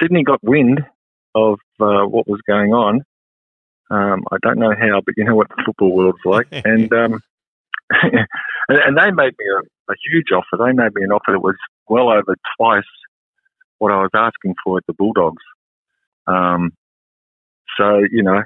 Sydney 0.00 0.22
got 0.22 0.42
wind 0.42 0.84
of 1.34 1.58
uh, 1.80 2.06
what 2.06 2.26
was 2.26 2.40
going 2.46 2.72
on. 2.72 3.02
Um, 3.90 4.24
I 4.32 4.36
don't 4.42 4.58
know 4.58 4.74
how, 4.78 5.00
but 5.04 5.14
you 5.16 5.24
know 5.24 5.34
what 5.34 5.48
the 5.48 5.62
football 5.64 5.94
world's 5.94 6.18
like, 6.24 6.48
and 6.52 6.92
um, 6.92 7.20
and 7.90 8.98
they 8.98 9.10
made 9.12 9.34
me 9.38 9.46
a, 9.54 9.92
a, 9.92 9.94
huge 10.10 10.32
offer. 10.32 10.56
They 10.58 10.72
made 10.72 10.94
me 10.94 11.04
an 11.04 11.12
offer 11.12 11.32
that 11.32 11.40
was 11.40 11.56
well 11.88 12.10
over 12.10 12.34
twice 12.58 12.82
what 13.78 13.92
I 13.92 14.00
was 14.00 14.10
asking 14.14 14.54
for 14.64 14.78
at 14.78 14.84
the 14.88 14.94
Bulldogs. 14.94 15.42
Um, 16.26 16.72
so 17.78 18.00
you 18.10 18.22
know, 18.22 18.42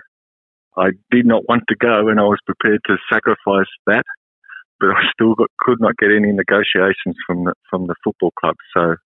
I 0.76 0.90
did 1.10 1.24
not 1.24 1.48
want 1.48 1.64
to 1.68 1.76
go, 1.76 2.08
and 2.08 2.20
I 2.20 2.24
was 2.24 2.38
prepared 2.44 2.80
to 2.86 2.96
sacrifice 3.10 3.70
that, 3.86 4.04
but 4.78 4.90
I 4.90 5.02
still 5.14 5.34
got, 5.34 5.48
could 5.60 5.80
not 5.80 5.96
get 5.96 6.10
any 6.10 6.32
negotiations 6.32 7.16
from 7.26 7.44
the 7.44 7.54
from 7.70 7.86
the 7.86 7.94
football 8.04 8.32
club. 8.38 8.56
So 8.76 8.96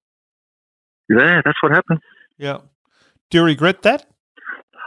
yeah, 1.09 1.43
that's 1.45 1.63
what 1.63 1.73
happened. 1.73 2.01
Yeah. 2.39 2.59
Do 3.31 3.39
you 3.39 3.45
regret 3.45 3.83
that? 3.83 4.07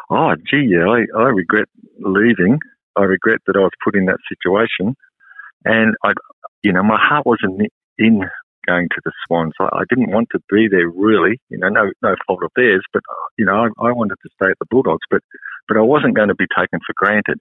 oh, 0.09 0.35
gee, 0.49 0.67
yeah, 0.69 0.85
I, 0.87 1.05
I 1.17 1.29
regret 1.29 1.67
leaving. 1.99 2.59
I 2.95 3.03
regret 3.03 3.39
that 3.47 3.55
I 3.55 3.59
was 3.59 3.71
put 3.83 3.95
in 3.95 4.05
that 4.05 4.19
situation. 4.29 4.95
And 5.65 5.95
I, 6.03 6.13
you 6.63 6.71
know, 6.71 6.83
my 6.83 6.97
heart 6.99 7.25
wasn't 7.25 7.61
in 7.97 8.21
going 8.67 8.89
to 8.89 9.01
the 9.03 9.11
Swans. 9.25 9.53
I, 9.59 9.65
I 9.65 9.83
didn't 9.89 10.11
want 10.11 10.29
to 10.31 10.39
be 10.49 10.67
there 10.69 10.89
really. 10.89 11.39
You 11.49 11.57
know, 11.57 11.69
no 11.69 11.91
no 12.01 12.15
fault 12.25 12.43
of 12.43 12.51
theirs, 12.55 12.83
but 12.93 13.01
you 13.37 13.45
know, 13.45 13.53
I, 13.53 13.87
I 13.87 13.91
wanted 13.91 14.17
to 14.23 14.29
stay 14.41 14.49
at 14.49 14.59
the 14.59 14.65
Bulldogs, 14.69 15.05
but 15.09 15.21
but 15.67 15.77
I 15.77 15.81
wasn't 15.81 16.15
going 16.15 16.29
to 16.29 16.35
be 16.35 16.47
taken 16.57 16.79
for 16.85 16.93
granted. 16.95 17.39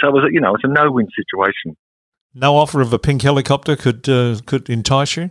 So 0.00 0.08
it 0.08 0.12
was, 0.12 0.24
a, 0.28 0.32
you 0.32 0.40
know, 0.40 0.54
it's 0.54 0.64
a 0.64 0.68
no-win 0.68 1.06
situation. 1.16 1.76
No 2.34 2.56
offer 2.56 2.80
of 2.80 2.92
a 2.92 2.98
pink 2.98 3.22
helicopter 3.22 3.76
could 3.76 4.08
uh, 4.08 4.38
could 4.46 4.68
entice 4.68 5.16
you. 5.16 5.30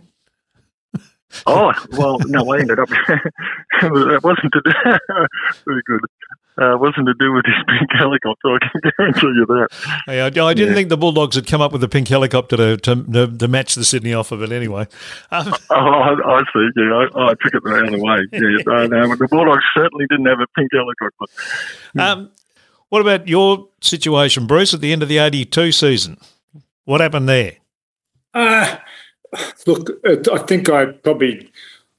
Oh 1.46 1.72
well, 1.92 2.18
no, 2.26 2.52
I 2.52 2.60
ended 2.60 2.78
up. 2.78 2.88
it 3.82 4.22
wasn't 4.22 4.52
to 4.52 4.60
do, 4.64 4.72
very 5.66 5.82
good. 5.86 6.00
Uh, 6.56 6.78
wasn't 6.78 7.04
to 7.06 7.14
do 7.18 7.32
with 7.32 7.44
this 7.44 7.54
pink 7.66 7.90
helicopter. 7.92 8.54
I 8.54 8.58
can 8.60 8.92
guarantee 8.96 9.26
you 9.26 9.46
that. 9.46 9.68
Yeah, 10.06 10.44
I, 10.44 10.46
I 10.46 10.54
didn't 10.54 10.68
yeah. 10.68 10.74
think 10.74 10.88
the 10.88 10.96
Bulldogs 10.96 11.34
had 11.34 11.48
come 11.48 11.60
up 11.60 11.72
with 11.72 11.82
a 11.82 11.88
pink 11.88 12.06
helicopter 12.06 12.56
to 12.56 12.76
to, 12.76 13.26
to 13.36 13.48
match 13.48 13.74
the 13.74 13.84
Sydney 13.84 14.14
offer, 14.14 14.36
but 14.36 14.52
anyway. 14.52 14.86
Um, 15.32 15.52
oh, 15.70 15.76
I, 15.76 16.12
I, 16.12 16.42
see. 16.52 16.68
Yeah, 16.76 17.06
I, 17.16 17.22
I, 17.22 17.34
took 17.42 17.54
it 17.54 17.64
the 17.64 17.84
other 17.86 18.00
way. 18.00 18.18
Yeah, 18.32 18.86
no, 18.86 19.16
the 19.16 19.28
Bulldogs 19.28 19.64
certainly 19.76 20.06
didn't 20.08 20.26
have 20.26 20.40
a 20.40 20.46
pink 20.56 20.70
helicopter. 20.72 21.24
Um, 21.98 22.30
what 22.88 23.00
about 23.00 23.26
your 23.26 23.68
situation, 23.80 24.46
Bruce, 24.46 24.72
at 24.74 24.80
the 24.80 24.92
end 24.92 25.02
of 25.02 25.08
the 25.08 25.18
'82 25.18 25.72
season? 25.72 26.18
What 26.84 27.00
happened 27.00 27.28
there? 27.28 27.54
Uh, 28.32 28.76
look, 29.66 29.90
I 30.06 30.38
think 30.38 30.68
I 30.68 30.86
probably 30.86 31.50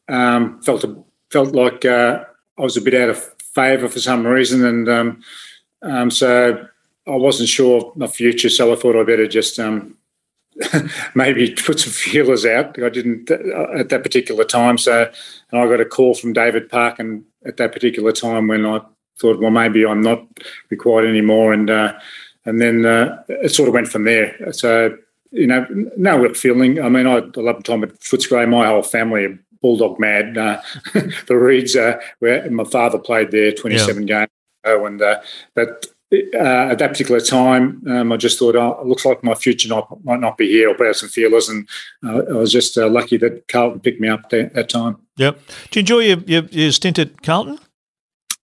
um, 0.08 0.62
felt 0.62 0.86
felt 1.32 1.54
like 1.54 1.86
uh, 1.86 2.24
I 2.58 2.62
was 2.62 2.78
a 2.78 2.82
bit 2.82 2.94
out 2.94 3.10
of 3.10 3.36
favour 3.54 3.88
for 3.90 4.00
some 4.00 4.26
reason, 4.26 4.66
and 4.66 4.90
um, 4.90 5.22
um, 5.82 6.12
so 6.12 6.68
I 7.08 7.16
wasn't 7.16 7.50
sure 7.50 7.78
of 7.78 7.96
my 7.96 8.08
future. 8.08 8.50
So 8.50 8.72
I 8.72 8.76
thought 8.76 9.00
I 9.00 9.04
better 9.04 9.28
just 9.28 9.60
um, 9.60 9.98
maybe 11.16 11.52
put 11.52 11.80
some 11.80 11.92
feelers 11.92 12.46
out. 12.46 12.82
I 12.82 12.90
didn't 12.90 13.30
uh, 13.30 13.78
at 13.78 13.90
that 13.90 14.04
particular 14.04 14.44
time. 14.44 14.78
So 14.78 15.12
and 15.52 15.62
I 15.62 15.68
got 15.68 15.82
a 15.82 15.86
call 15.86 16.16
from 16.16 16.34
David 16.34 16.70
Parkin, 16.70 17.08
and 17.08 17.26
at 17.46 17.58
that 17.58 17.72
particular 17.72 18.12
time 18.12 18.48
when 18.48 18.66
I 18.66 18.82
thought, 19.18 19.40
well, 19.40 19.52
maybe 19.52 19.86
I'm 19.86 20.02
not 20.02 20.26
required 20.70 21.08
anymore, 21.08 21.54
and 21.54 21.70
uh, 21.70 21.94
and 22.46 22.62
then 22.62 22.86
uh, 22.86 23.24
it 23.28 23.54
sort 23.54 23.68
of 23.68 23.74
went 23.74 23.88
from 23.88 24.04
there. 24.04 24.52
So 24.54 24.98
you 25.36 25.48
know, 25.48 25.66
no 25.98 26.18
real 26.18 26.34
feeling. 26.34 26.82
I 26.82 26.90
mean, 26.90 27.08
I, 27.08 27.18
I 27.18 27.42
love 27.42 27.58
the 27.58 27.64
time 27.64 27.84
at 27.84 28.00
Footscray. 28.00 28.50
My 28.50 28.68
whole 28.68 28.84
family 28.84 29.26
are 29.26 29.40
bulldog 29.62 30.00
mad. 30.00 30.38
Uh, 30.38 30.62
the 30.94 31.34
Reids, 31.34 31.76
uh, 31.76 32.00
where 32.20 32.50
my 32.50 32.64
father 32.64 32.98
played 32.98 33.32
there 33.32 33.52
27 33.52 34.08
yeah. 34.08 34.20
games 34.20 34.32
ago, 34.64 34.86
and 34.86 35.02
uh, 35.02 35.22
but 35.54 35.88
uh, 36.14 36.72
at 36.72 36.80
that 36.80 36.92
particular 36.92 37.20
time, 37.20 37.84
um, 37.88 38.12
I 38.12 38.18
just 38.18 38.40
thought, 38.40 38.56
oh, 38.56 38.80
it 38.80 38.88
looks 38.88 39.06
like 39.06 39.24
my 39.24 39.36
future 39.36 39.68
not, 39.68 40.04
might 40.04 40.22
not 40.22 40.38
be 40.38 40.48
here. 40.48 40.70
I'll 40.70 40.76
put 40.76 40.88
out 40.88 40.96
some 40.96 41.10
feelers, 41.10 41.50
and 41.50 41.68
uh, 42.06 42.22
I 42.30 42.34
was 42.34 42.52
just 42.52 42.78
uh, 42.78 42.88
lucky 42.88 43.18
that 43.18 43.48
Carlton 43.48 43.82
picked 43.82 44.00
me 44.00 44.08
up 44.08 44.30
there, 44.30 44.50
that 44.54 44.70
time. 44.70 44.98
Yep. 45.18 45.40
Did 45.72 45.76
you 45.76 45.80
enjoy 45.80 46.00
your, 46.00 46.18
your, 46.20 46.44
your 46.52 46.72
stint 46.72 47.00
at 47.00 47.22
Carlton? 47.22 47.60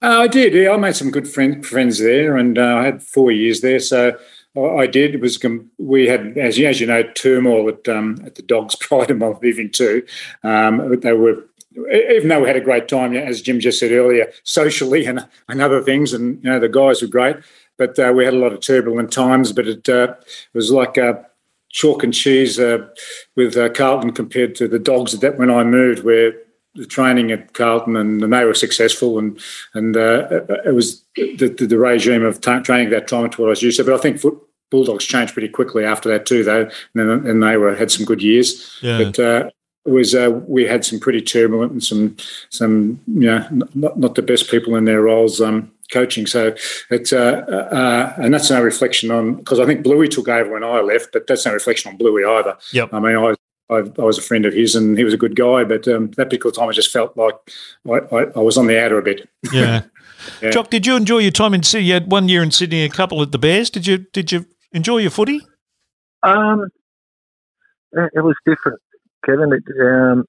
I 0.01 0.27
did. 0.27 0.53
Yeah, 0.53 0.71
I 0.71 0.77
made 0.77 0.95
some 0.95 1.09
good 1.09 1.27
friend, 1.27 1.65
friends 1.65 1.97
there, 1.97 2.37
and 2.37 2.59
I 2.59 2.83
had 2.83 3.01
four 3.01 3.31
years 3.31 3.61
there. 3.61 3.79
So 3.79 4.15
I 4.57 4.87
did. 4.87 5.15
It 5.15 5.21
was 5.21 5.39
we 5.77 6.07
had, 6.07 6.37
as 6.37 6.57
you, 6.57 6.67
as 6.67 6.79
you 6.79 6.87
know, 6.87 7.03
turmoil 7.03 7.67
at 7.69 7.87
um, 7.89 8.21
at 8.25 8.35
the 8.35 8.41
Dogs 8.41 8.75
to 8.79 9.13
my 9.13 9.33
leaving 9.41 9.69
too. 9.69 10.05
Um, 10.43 10.99
they 10.99 11.13
were, 11.13 11.45
even 11.75 12.29
though 12.29 12.41
we 12.41 12.47
had 12.47 12.55
a 12.55 12.61
great 12.61 12.87
time, 12.87 13.15
as 13.15 13.41
Jim 13.41 13.59
just 13.59 13.79
said 13.79 13.91
earlier, 13.91 14.31
socially 14.43 15.05
and, 15.05 15.27
and 15.49 15.61
other 15.61 15.81
things, 15.81 16.13
and 16.13 16.41
you 16.43 16.49
know 16.49 16.59
the 16.59 16.69
guys 16.69 17.01
were 17.01 17.07
great, 17.07 17.37
but 17.77 17.99
uh, 17.99 18.13
we 18.15 18.23
had 18.23 18.33
a 18.33 18.39
lot 18.39 18.53
of 18.53 18.61
turbulent 18.61 19.11
times. 19.11 19.51
But 19.51 19.67
it, 19.67 19.89
uh, 19.89 20.15
was 20.53 20.71
like 20.71 20.97
a 20.97 21.25
chalk 21.69 22.03
and 22.03 22.13
cheese 22.13 22.57
uh, 22.57 22.87
with 23.35 23.57
uh, 23.57 23.69
Carlton 23.69 24.13
compared 24.13 24.55
to 24.55 24.67
the 24.69 24.79
Dogs 24.79 25.11
that 25.19 25.37
when 25.37 25.51
I 25.51 25.65
moved, 25.65 26.03
where 26.03 26.33
the 26.75 26.85
training 26.85 27.31
at 27.31 27.53
Carlton 27.53 27.95
and, 27.95 28.21
and, 28.21 28.33
they 28.33 28.43
were 28.43 28.53
successful 28.53 29.17
and 29.17 29.39
and 29.73 29.95
uh, 29.95 30.27
it 30.65 30.73
was 30.73 31.03
the, 31.15 31.47
the, 31.57 31.65
the 31.65 31.77
regime 31.77 32.23
of 32.23 32.41
t- 32.41 32.59
training 32.61 32.87
at 32.87 32.91
that 32.91 33.07
time 33.07 33.29
to 33.29 33.41
what 33.41 33.47
I 33.47 33.49
was 33.51 33.63
used 33.63 33.77
to. 33.77 33.85
But 33.85 33.93
I 33.93 33.97
think 33.97 34.19
foot, 34.19 34.37
Bulldogs 34.71 35.05
changed 35.05 35.33
pretty 35.33 35.49
quickly 35.49 35.85
after 35.85 36.09
that 36.09 36.25
too, 36.25 36.43
though, 36.43 36.69
and, 36.95 37.27
and 37.27 37.43
they 37.43 37.57
were 37.57 37.75
had 37.75 37.91
some 37.91 38.05
good 38.05 38.21
years. 38.21 38.77
Yeah. 38.81 39.03
But 39.03 39.19
uh, 39.19 39.49
it 39.85 39.91
was 39.91 40.15
uh, 40.15 40.41
we 40.47 40.65
had 40.65 40.83
some 40.83 40.99
pretty 40.99 41.21
turbulent 41.21 41.71
and 41.71 41.83
some 41.83 42.17
some 42.49 42.99
you 43.07 43.27
know 43.27 43.47
not, 43.73 43.97
not 43.97 44.15
the 44.15 44.21
best 44.21 44.49
people 44.49 44.75
in 44.75 44.85
their 44.85 45.01
roles 45.01 45.39
um, 45.39 45.71
coaching. 45.91 46.25
So 46.25 46.55
it's 46.89 47.13
uh, 47.13 47.45
uh, 47.71 48.13
and 48.17 48.33
that's 48.33 48.49
no 48.49 48.61
reflection 48.61 49.11
on 49.11 49.35
because 49.35 49.59
I 49.59 49.65
think 49.65 49.83
Bluey 49.83 50.07
took 50.07 50.27
over 50.27 50.51
when 50.51 50.63
I 50.63 50.81
left, 50.81 51.09
but 51.13 51.27
that's 51.27 51.45
no 51.45 51.53
reflection 51.53 51.91
on 51.91 51.97
Bluey 51.97 52.25
either. 52.25 52.57
Yep. 52.73 52.93
I 52.93 52.99
mean, 52.99 53.15
I 53.15 53.35
I, 53.69 53.77
I, 53.77 54.01
was 54.01 54.17
a 54.17 54.21
friend 54.21 54.45
of 54.45 54.53
his 54.53 54.75
and 54.75 54.97
he 54.97 55.03
was 55.03 55.13
a 55.13 55.17
good 55.17 55.35
guy, 55.35 55.63
but 55.63 55.87
um, 55.87 56.11
that 56.11 56.25
particular 56.25 56.51
time 56.51 56.69
I 56.69 56.71
just 56.71 56.91
felt 56.91 57.17
like 57.17 57.35
I, 57.87 58.15
I, 58.15 58.23
I 58.35 58.39
was 58.39 58.57
on 58.57 58.67
the 58.67 58.79
outer 58.79 58.99
a 58.99 59.01
bit. 59.01 59.27
Yeah. 59.51 59.83
yeah. 60.41 60.51
Jock, 60.51 60.69
did 60.69 60.85
you 60.85 60.95
enjoy 60.95 61.19
your 61.19 61.31
time 61.31 61.55
in 61.55 61.63
Sydney? 61.63 61.87
You 61.87 61.93
had 61.95 62.11
one 62.11 62.29
year 62.29 62.43
in 62.43 62.51
Sydney, 62.51 62.83
a 62.83 62.89
couple 62.89 63.21
at 63.23 63.31
the 63.31 63.39
Bears. 63.39 63.71
Did 63.71 63.87
you 63.87 63.97
did 63.97 64.31
you 64.31 64.45
enjoy 64.75 64.97
your 64.97 65.11
footy? 65.11 65.41
Um, 66.21 66.69
it 67.93 68.23
was 68.23 68.35
different, 68.45 68.79
Kevin. 69.25 69.53
It, 69.53 69.63
um, 69.81 70.25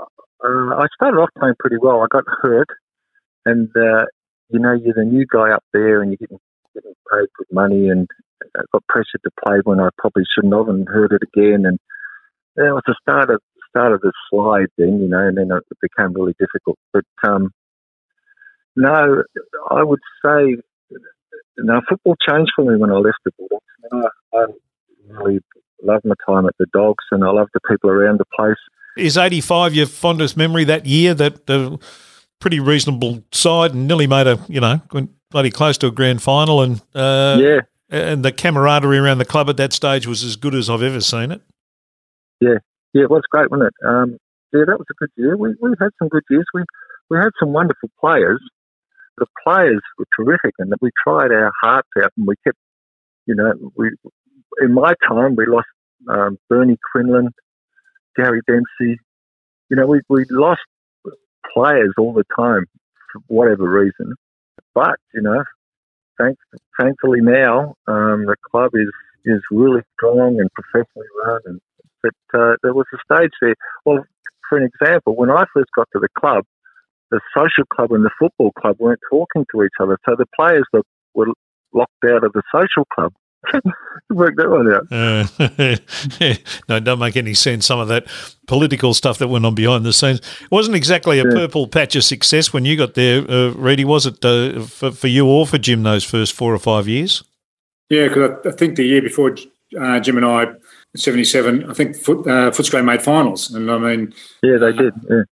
uh, 0.00 0.76
I 0.76 0.86
started 0.94 1.18
off 1.18 1.30
playing 1.36 1.56
pretty 1.58 1.76
well. 1.76 2.00
I 2.00 2.06
got 2.10 2.24
hurt, 2.26 2.68
and 3.44 3.68
uh, 3.76 4.04
you 4.48 4.60
know, 4.60 4.72
you're 4.72 4.94
the 4.94 5.04
new 5.04 5.26
guy 5.30 5.50
up 5.50 5.64
there, 5.72 6.00
and 6.00 6.12
you're 6.12 6.18
getting, 6.18 6.38
getting 6.74 6.94
paid 7.12 7.28
good 7.36 7.52
money, 7.52 7.88
and 7.88 8.06
I 8.56 8.62
got 8.72 8.86
pressured 8.88 9.22
to 9.24 9.30
play 9.44 9.58
when 9.64 9.80
I 9.80 9.88
probably 9.98 10.22
shouldn't 10.34 10.54
have, 10.54 10.68
and 10.68 10.88
hurt 10.88 11.12
it 11.12 11.22
again, 11.22 11.66
and 11.66 11.78
yeah, 12.56 12.68
it 12.68 12.72
was 12.72 12.84
the 12.86 12.96
start 13.02 13.30
of 13.30 13.40
start 13.68 13.92
of 13.92 14.00
the 14.00 14.12
slide 14.30 14.68
then, 14.78 15.00
you 15.00 15.08
know, 15.08 15.26
and 15.26 15.36
then 15.36 15.50
it 15.52 15.78
became 15.80 16.12
really 16.14 16.34
difficult. 16.38 16.78
But 16.92 17.04
um, 17.26 17.50
no, 18.76 19.24
I 19.70 19.82
would 19.82 20.00
say 20.24 20.56
now 21.58 21.80
football 21.88 22.16
changed 22.28 22.52
for 22.54 22.64
me 22.64 22.76
when 22.76 22.90
I 22.90 22.94
left 22.94 23.18
the 23.24 23.32
Bulldogs. 23.38 23.64
I, 23.92 24.36
I 24.38 24.44
really 25.08 25.40
loved 25.82 26.04
my 26.04 26.14
time 26.26 26.46
at 26.46 26.54
the 26.58 26.66
Dogs, 26.72 27.04
and 27.10 27.24
I 27.24 27.30
loved 27.30 27.50
the 27.54 27.60
people 27.68 27.90
around 27.90 28.18
the 28.18 28.24
place. 28.36 28.56
Is 28.96 29.16
eighty 29.16 29.40
five 29.40 29.74
your 29.74 29.86
fondest 29.86 30.36
memory 30.36 30.64
that 30.64 30.86
year? 30.86 31.14
That 31.14 31.46
the 31.46 31.78
pretty 32.40 32.60
reasonable 32.60 33.22
side 33.32 33.74
and 33.74 33.88
nearly 33.88 34.06
made 34.06 34.26
a 34.26 34.38
you 34.48 34.60
know 34.60 34.80
went 34.92 35.10
bloody 35.30 35.50
close 35.50 35.78
to 35.78 35.86
a 35.86 35.90
grand 35.90 36.22
final, 36.22 36.62
and 36.62 36.80
uh, 36.94 37.38
yeah, 37.40 37.60
and 37.90 38.24
the 38.24 38.32
camaraderie 38.32 38.98
around 38.98 39.18
the 39.18 39.24
club 39.24 39.48
at 39.48 39.56
that 39.56 39.72
stage 39.72 40.06
was 40.06 40.24
as 40.24 40.36
good 40.36 40.54
as 40.54 40.68
I've 40.68 40.82
ever 40.82 41.00
seen 41.00 41.30
it. 41.30 41.42
Yeah, 42.40 42.58
yeah, 42.92 43.02
it 43.02 43.10
was 43.10 43.22
great, 43.30 43.50
wasn't 43.50 43.68
it? 43.68 43.86
Um, 43.86 44.18
yeah, 44.52 44.64
that 44.66 44.78
was 44.78 44.86
a 44.90 44.94
good 44.98 45.10
year. 45.16 45.36
We 45.36 45.54
we 45.60 45.70
had 45.80 45.90
some 45.98 46.08
good 46.08 46.24
years. 46.30 46.46
We 46.54 46.62
we 47.10 47.18
had 47.18 47.30
some 47.38 47.52
wonderful 47.52 47.90
players. 48.00 48.40
The 49.18 49.26
players 49.44 49.80
were 49.98 50.06
terrific, 50.18 50.54
and 50.58 50.70
that 50.72 50.78
we 50.80 50.90
tried 51.06 51.32
our 51.32 51.50
hearts 51.62 51.88
out, 52.02 52.12
and 52.16 52.26
we 52.26 52.34
kept, 52.44 52.58
you 53.26 53.34
know, 53.34 53.52
we 53.76 53.90
in 54.60 54.72
my 54.72 54.94
time 55.06 55.36
we 55.36 55.46
lost 55.46 55.66
um, 56.08 56.38
Bernie 56.48 56.78
Quinlan, 56.92 57.30
Gary 58.16 58.40
Dempsey. 58.46 59.00
You 59.70 59.76
know, 59.76 59.86
we 59.86 60.00
we 60.08 60.24
lost 60.30 60.60
players 61.52 61.94
all 61.98 62.12
the 62.12 62.24
time 62.36 62.66
for 63.12 63.20
whatever 63.26 63.68
reason. 63.68 64.14
But 64.74 64.96
you 65.14 65.22
know, 65.22 65.42
thank, 66.20 66.38
thankfully 66.80 67.20
now 67.20 67.74
um, 67.86 68.26
the 68.26 68.36
club 68.50 68.70
is 68.74 68.90
is 69.24 69.42
really 69.50 69.82
strong 69.94 70.40
and 70.40 70.48
professionally 70.52 71.06
run 71.24 71.40
and 71.46 71.60
but 72.02 72.14
uh, 72.38 72.54
there 72.62 72.74
was 72.74 72.86
a 72.94 72.98
stage 73.12 73.32
there. 73.40 73.56
Well, 73.84 74.04
for 74.48 74.58
an 74.58 74.64
example, 74.72 75.16
when 75.16 75.30
I 75.30 75.44
first 75.52 75.68
got 75.76 75.88
to 75.92 75.98
the 75.98 76.08
club, 76.18 76.44
the 77.10 77.20
social 77.36 77.64
club 77.64 77.92
and 77.92 78.04
the 78.04 78.10
football 78.18 78.52
club 78.52 78.76
weren't 78.78 79.00
talking 79.10 79.46
to 79.52 79.62
each 79.62 79.72
other. 79.80 79.98
So 80.04 80.16
the 80.16 80.26
players 80.36 80.64
were, 80.72 80.82
were 81.14 81.26
locked 81.72 82.04
out 82.04 82.24
of 82.24 82.32
the 82.32 82.42
social 82.52 82.84
club. 82.94 83.12
Work 84.10 84.36
that 84.36 84.50
one 84.50 84.72
out. 84.72 84.86
Uh, 84.90 86.36
no, 86.68 86.76
it 86.76 86.84
don't 86.84 86.98
make 86.98 87.16
any 87.16 87.34
sense. 87.34 87.66
Some 87.66 87.78
of 87.78 87.88
that 87.88 88.06
political 88.46 88.94
stuff 88.94 89.18
that 89.18 89.28
went 89.28 89.46
on 89.46 89.54
behind 89.54 89.84
the 89.84 89.92
scenes 89.92 90.18
it 90.18 90.50
wasn't 90.50 90.76
exactly 90.76 91.20
a 91.20 91.24
yeah. 91.24 91.30
purple 91.30 91.68
patch 91.68 91.94
of 91.94 92.04
success 92.04 92.52
when 92.52 92.64
you 92.64 92.76
got 92.76 92.94
there, 92.94 93.30
uh, 93.30 93.50
Reedy. 93.50 93.84
Was 93.84 94.06
it 94.06 94.24
uh, 94.24 94.60
for, 94.62 94.90
for, 94.90 95.06
you 95.06 95.26
or 95.26 95.46
for 95.46 95.58
Jim 95.58 95.84
those 95.84 96.04
first 96.04 96.32
four 96.32 96.52
or 96.52 96.58
five 96.58 96.88
years? 96.88 97.22
Yeah, 97.90 98.08
because 98.08 98.38
I, 98.44 98.48
I, 98.48 98.52
think 98.52 98.76
the 98.76 98.84
year 98.84 99.02
before 99.02 99.36
uh, 99.80 100.00
Jim 100.00 100.16
and 100.16 100.26
I 100.26 100.46
77, 100.96 101.70
I 101.70 101.74
think 101.74 101.96
Foot, 101.96 102.26
uh, 102.26 102.50
Footscray 102.50 102.84
made 102.84 103.02
finals. 103.02 103.50
And 103.50 103.70
I 103.70 103.78
mean, 103.78 104.12
yeah, 104.42 104.58
they 104.58 104.72
did. 104.72 104.94
Yeah. 105.08 105.22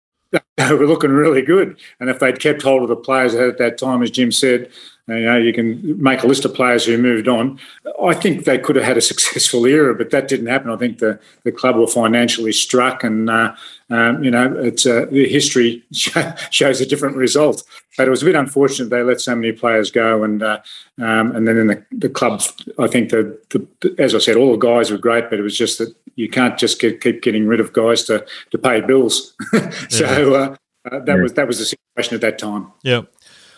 They 0.57 0.73
were 0.73 0.87
looking 0.87 1.11
really 1.11 1.42
good. 1.42 1.79
And 2.01 2.11
if 2.11 2.19
they'd 2.19 2.40
kept 2.40 2.62
hold 2.62 2.83
of 2.83 2.88
the 2.88 2.97
players 2.97 3.35
at 3.35 3.59
that 3.59 3.79
time, 3.79 4.03
as 4.03 4.11
Jim 4.11 4.33
said, 4.33 4.71
you 5.09 5.21
know, 5.21 5.37
you 5.37 5.53
can 5.53 6.03
make 6.03 6.25
a 6.25 6.27
list 6.27 6.45
of 6.45 6.55
players 6.55 6.85
who 6.85 6.99
moved 6.99 7.29
on. 7.29 7.61
I 8.03 8.12
think 8.12 8.45
they 8.45 8.59
could 8.59 8.75
have 8.75 8.85
had 8.85 8.97
a 8.97 9.01
successful 9.01 9.64
era, 9.64 9.95
but 9.95 10.11
that 10.11 10.27
didn't 10.27 10.47
happen. 10.47 10.71
I 10.71 10.77
think 10.77 10.99
the, 10.99 11.21
the 11.45 11.53
club 11.53 11.77
were 11.77 11.87
financially 11.87 12.53
struck, 12.53 13.05
and 13.05 13.31
uh, 13.31 13.55
um, 13.88 14.25
you 14.25 14.33
know, 14.33 14.53
it's 14.57 14.85
uh, 14.85 15.07
the 15.11 15.29
history 15.29 15.85
shows 15.92 16.81
a 16.81 16.87
different 16.87 17.16
result. 17.16 17.62
But 17.97 18.09
it 18.09 18.11
was 18.11 18.23
a 18.23 18.27
bit 18.27 18.35
unfortunate 18.35 18.90
they 18.90 19.03
let 19.03 19.21
so 19.21 19.37
many 19.37 19.53
players 19.53 19.92
go, 19.92 20.25
and 20.25 20.42
uh, 20.42 20.59
um, 20.99 21.35
and 21.37 21.47
then 21.47 21.57
in 21.57 21.66
the, 21.69 21.85
the 21.92 22.09
club, 22.09 22.42
I 22.79 22.88
think 22.88 23.11
the, 23.11 23.38
the, 23.51 23.95
as 23.99 24.14
I 24.14 24.19
said, 24.19 24.37
all 24.37 24.53
the 24.53 24.59
guys 24.59 24.90
were 24.90 24.99
great, 24.99 25.31
but 25.31 25.38
it 25.38 25.42
was 25.42 25.57
just 25.57 25.79
that 25.79 25.95
you 26.16 26.29
can't 26.29 26.59
just 26.59 26.81
get, 26.81 27.01
keep 27.01 27.23
getting 27.23 27.47
rid 27.47 27.61
of 27.61 27.73
guys 27.73 28.03
to 28.05 28.27
to 28.51 28.59
pay 28.59 28.81
bills. 28.81 29.35
so 29.88 30.35
uh, 30.35 30.57
uh, 30.90 30.99
that 31.01 31.16
yeah. 31.16 31.23
was 31.23 31.33
that 31.35 31.47
was 31.47 31.59
the 31.59 31.64
situation 31.64 32.14
at 32.14 32.21
that 32.23 32.38
time. 32.38 32.73
Yeah. 32.83 33.03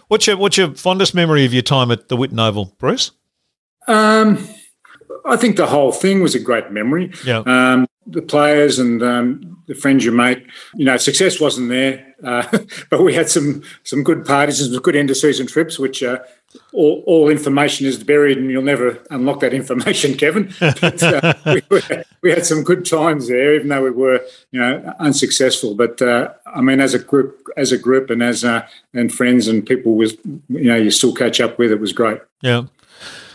What's 0.08 0.26
your 0.26 0.36
what's 0.36 0.56
your 0.56 0.74
fondest 0.74 1.14
memory 1.14 1.44
of 1.44 1.52
your 1.52 1.62
time 1.62 1.90
at 1.90 2.08
the 2.08 2.16
Whitten 2.16 2.40
Oval, 2.40 2.74
Bruce? 2.78 3.12
Um, 3.86 4.46
I 5.26 5.36
think 5.36 5.56
the 5.56 5.66
whole 5.66 5.92
thing 5.92 6.22
was 6.22 6.34
a 6.34 6.40
great 6.40 6.70
memory. 6.70 7.12
Yeah. 7.24 7.42
Um, 7.46 7.86
the 8.06 8.22
players 8.22 8.78
and 8.78 9.02
um, 9.02 9.62
the 9.66 9.74
friends 9.74 10.04
you 10.04 10.12
make. 10.12 10.46
You 10.74 10.86
know, 10.86 10.96
success 10.96 11.40
wasn't 11.40 11.68
there, 11.68 12.14
uh, 12.24 12.58
but 12.90 13.02
we 13.02 13.14
had 13.14 13.28
some 13.28 13.62
some 13.84 14.02
good 14.02 14.24
parties 14.24 14.60
and 14.60 14.72
some 14.72 14.82
good 14.82 14.96
end 14.96 15.10
of 15.10 15.16
season 15.16 15.46
trips, 15.46 15.78
which 15.78 16.02
uh, 16.02 16.18
all, 16.72 17.02
all, 17.06 17.28
information 17.28 17.86
is 17.86 18.02
buried, 18.02 18.38
and 18.38 18.50
you'll 18.50 18.62
never 18.62 18.98
unlock 19.10 19.40
that 19.40 19.52
information, 19.52 20.14
Kevin. 20.18 20.52
But, 20.58 21.02
uh, 21.02 21.34
we, 21.46 21.62
we, 22.22 22.30
had 22.30 22.46
some 22.46 22.62
good 22.62 22.86
times 22.86 23.28
there, 23.28 23.54
even 23.54 23.68
though 23.68 23.84
we 23.84 23.90
were, 23.90 24.24
you 24.50 24.60
know, 24.60 24.94
unsuccessful. 24.98 25.74
But 25.74 26.00
uh, 26.00 26.32
I 26.46 26.60
mean, 26.60 26.80
as 26.80 26.94
a 26.94 26.98
group, 26.98 27.46
as 27.56 27.72
a 27.72 27.78
group, 27.78 28.10
and 28.10 28.22
as 28.22 28.44
uh, 28.44 28.66
and 28.94 29.12
friends 29.12 29.46
and 29.46 29.66
people 29.66 29.94
with, 29.94 30.18
you 30.48 30.64
know, 30.64 30.76
you 30.76 30.90
still 30.90 31.14
catch 31.14 31.40
up 31.40 31.58
with. 31.58 31.70
It 31.70 31.80
was 31.80 31.92
great. 31.92 32.20
Yeah. 32.40 32.64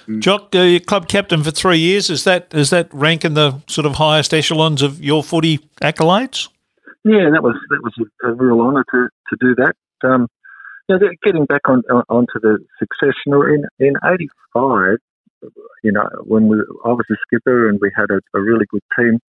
Mm. 0.07 0.19
Jock, 0.19 0.53
uh, 0.55 0.59
your 0.59 0.79
club 0.79 1.07
captain 1.07 1.43
for 1.43 1.51
three 1.51 1.77
years. 1.77 2.09
Is 2.09 2.23
that 2.23 2.53
is 2.53 2.71
that 2.71 2.93
rank 2.93 3.23
in 3.23 3.35
the 3.35 3.61
sort 3.67 3.85
of 3.85 3.95
highest 3.95 4.33
echelons 4.33 4.81
of 4.81 5.03
your 5.03 5.23
footy 5.23 5.59
accolades? 5.81 6.49
Yeah, 7.05 7.29
that 7.31 7.43
was 7.43 7.55
that 7.69 7.79
was 7.83 7.93
a, 8.23 8.29
a 8.29 8.33
real 8.33 8.61
honour 8.61 8.85
to, 8.91 9.09
to 9.29 9.37
do 9.39 9.55
that. 9.55 9.75
Um, 10.03 10.27
you 10.87 10.97
know, 10.97 11.09
getting 11.23 11.45
back 11.45 11.61
on 11.67 11.83
onto 12.09 12.39
the 12.41 12.59
success. 12.79 13.15
You 13.25 13.31
know, 13.31 13.41
in 13.43 13.65
in 13.79 13.95
'85, 14.03 14.97
you 15.83 15.91
know, 15.91 16.07
when 16.23 16.47
we, 16.47 16.57
I 16.85 16.89
was 16.89 17.05
a 17.11 17.15
skipper 17.27 17.69
and 17.69 17.79
we 17.81 17.91
had 17.95 18.09
a, 18.09 18.19
a, 18.37 18.41
really 18.41 18.65
good 18.69 18.83
team, 18.97 19.19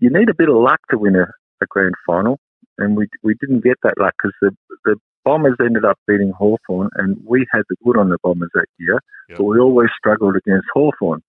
you 0.00 0.10
need 0.10 0.28
a 0.28 0.34
bit 0.34 0.48
of 0.48 0.56
luck 0.56 0.80
to 0.90 0.98
win 0.98 1.16
a, 1.16 1.26
a 1.62 1.66
grand 1.68 1.94
final, 2.06 2.38
and 2.78 2.96
we 2.96 3.06
we 3.22 3.34
didn't 3.40 3.64
get 3.64 3.78
that 3.82 3.98
luck 3.98 4.14
because 4.18 4.34
the 4.40 4.50
the 4.84 4.96
Bombers 5.24 5.56
ended 5.58 5.84
up 5.84 5.98
beating 6.06 6.32
Hawthorn, 6.32 6.90
and 6.96 7.16
we 7.24 7.46
had 7.50 7.62
the 7.68 7.76
good 7.84 7.96
on 7.96 8.10
the 8.10 8.18
Bombers 8.22 8.50
that 8.54 8.66
year, 8.78 9.00
yep. 9.28 9.38
but 9.38 9.44
we 9.44 9.58
always 9.58 9.88
struggled 9.96 10.36
against 10.36 10.66
Hawthorn. 10.74 11.22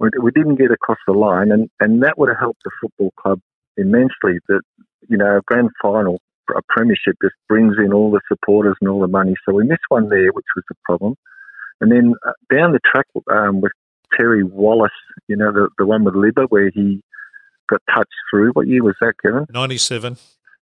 We, 0.00 0.08
we 0.20 0.30
didn't 0.32 0.56
get 0.56 0.72
across 0.72 0.98
the 1.06 1.12
line, 1.12 1.52
and, 1.52 1.68
and 1.78 2.02
that 2.02 2.18
would 2.18 2.30
have 2.30 2.38
helped 2.38 2.62
the 2.64 2.70
football 2.80 3.12
club 3.20 3.40
immensely. 3.76 4.40
That 4.48 4.62
you 5.08 5.16
know, 5.16 5.36
a 5.36 5.42
grand 5.46 5.70
final, 5.80 6.20
a 6.52 6.62
premiership 6.68 7.16
just 7.22 7.34
brings 7.48 7.76
in 7.78 7.92
all 7.92 8.10
the 8.10 8.20
supporters 8.28 8.76
and 8.80 8.90
all 8.90 9.00
the 9.00 9.08
money. 9.08 9.34
So 9.46 9.54
we 9.54 9.64
missed 9.64 9.80
one 9.88 10.08
there, 10.08 10.32
which 10.32 10.46
was 10.54 10.64
a 10.70 10.74
problem. 10.84 11.14
And 11.80 11.90
then 11.90 12.14
uh, 12.26 12.32
down 12.54 12.72
the 12.72 12.80
track 12.84 13.06
um, 13.32 13.60
with 13.60 13.72
Terry 14.18 14.44
Wallace, 14.44 14.90
you 15.28 15.36
know, 15.36 15.52
the, 15.52 15.68
the 15.78 15.86
one 15.86 16.04
with 16.04 16.14
Libba 16.14 16.46
where 16.48 16.70
he 16.70 17.00
got 17.68 17.80
touched 17.94 18.08
through. 18.30 18.52
What 18.52 18.66
year 18.68 18.82
was 18.82 18.96
that, 19.00 19.14
Kevin? 19.22 19.46
97 19.50 20.16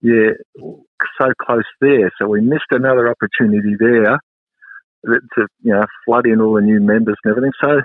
yeah, 0.02 0.32
so 0.56 1.34
close 1.42 1.64
there. 1.82 2.12
So 2.20 2.28
we 2.28 2.42
missed 2.42 2.72
another 2.72 3.10
opportunity 3.10 3.76
there 3.80 4.20
to 5.06 5.48
you 5.64 5.74
know 5.74 5.86
flood 6.06 6.28
in 6.28 6.42
all 6.42 6.56
the 6.56 6.62
new 6.62 6.80
members 6.80 7.18
and 7.24 7.32
everything. 7.32 7.54
So 7.62 7.82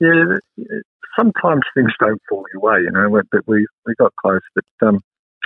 yeah, 0.00 0.74
sometimes 1.18 1.62
things 1.74 1.92
don't 1.98 2.20
fall 2.28 2.44
your 2.52 2.62
way, 2.62 2.80
you 2.80 2.90
know. 2.90 3.22
But 3.30 3.46
we 3.46 3.66
we 3.86 3.94
got 3.98 4.12
close. 4.20 4.40
But 4.54 4.86
um, 4.86 5.00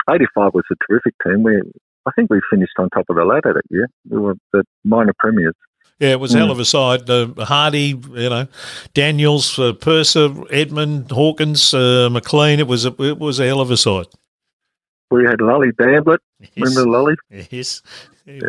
'85 0.09 0.53
was 0.53 0.63
a 0.71 0.75
terrific 0.87 1.13
team. 1.23 1.43
We 1.43 1.61
I 2.05 2.11
think 2.15 2.29
we 2.29 2.39
finished 2.49 2.73
on 2.77 2.89
top 2.89 3.05
of 3.09 3.15
the 3.15 3.25
ladder 3.25 3.53
that 3.53 3.63
year. 3.69 3.87
We 4.09 4.19
were 4.19 4.35
the 4.53 4.63
minor 4.83 5.13
premiers. 5.17 5.55
Yeah, 5.99 6.09
it 6.09 6.19
was 6.19 6.35
a 6.35 6.39
hell 6.39 6.51
of 6.51 6.59
a 6.59 6.65
side. 6.65 7.09
Uh, 7.09 7.29
Hardy, 7.37 7.97
you 8.11 8.29
know, 8.29 8.47
Daniels, 8.93 9.57
uh, 9.57 9.71
Purser, 9.71 10.29
Edmond, 10.51 11.09
Hawkins, 11.09 11.73
uh, 11.73 12.09
McLean. 12.11 12.59
It 12.59 12.67
was 12.67 12.85
a, 12.85 12.93
it 13.01 13.17
was 13.17 13.39
a 13.39 13.45
hell 13.45 13.61
of 13.61 13.71
a 13.71 13.77
side 13.77 14.07
we 15.11 15.23
had 15.23 15.41
Lolly 15.41 15.71
Bamblett. 15.71 16.19
Yes. 16.39 16.49
Remember 16.57 16.89
Lolly? 16.89 17.15
Yes. 17.49 17.81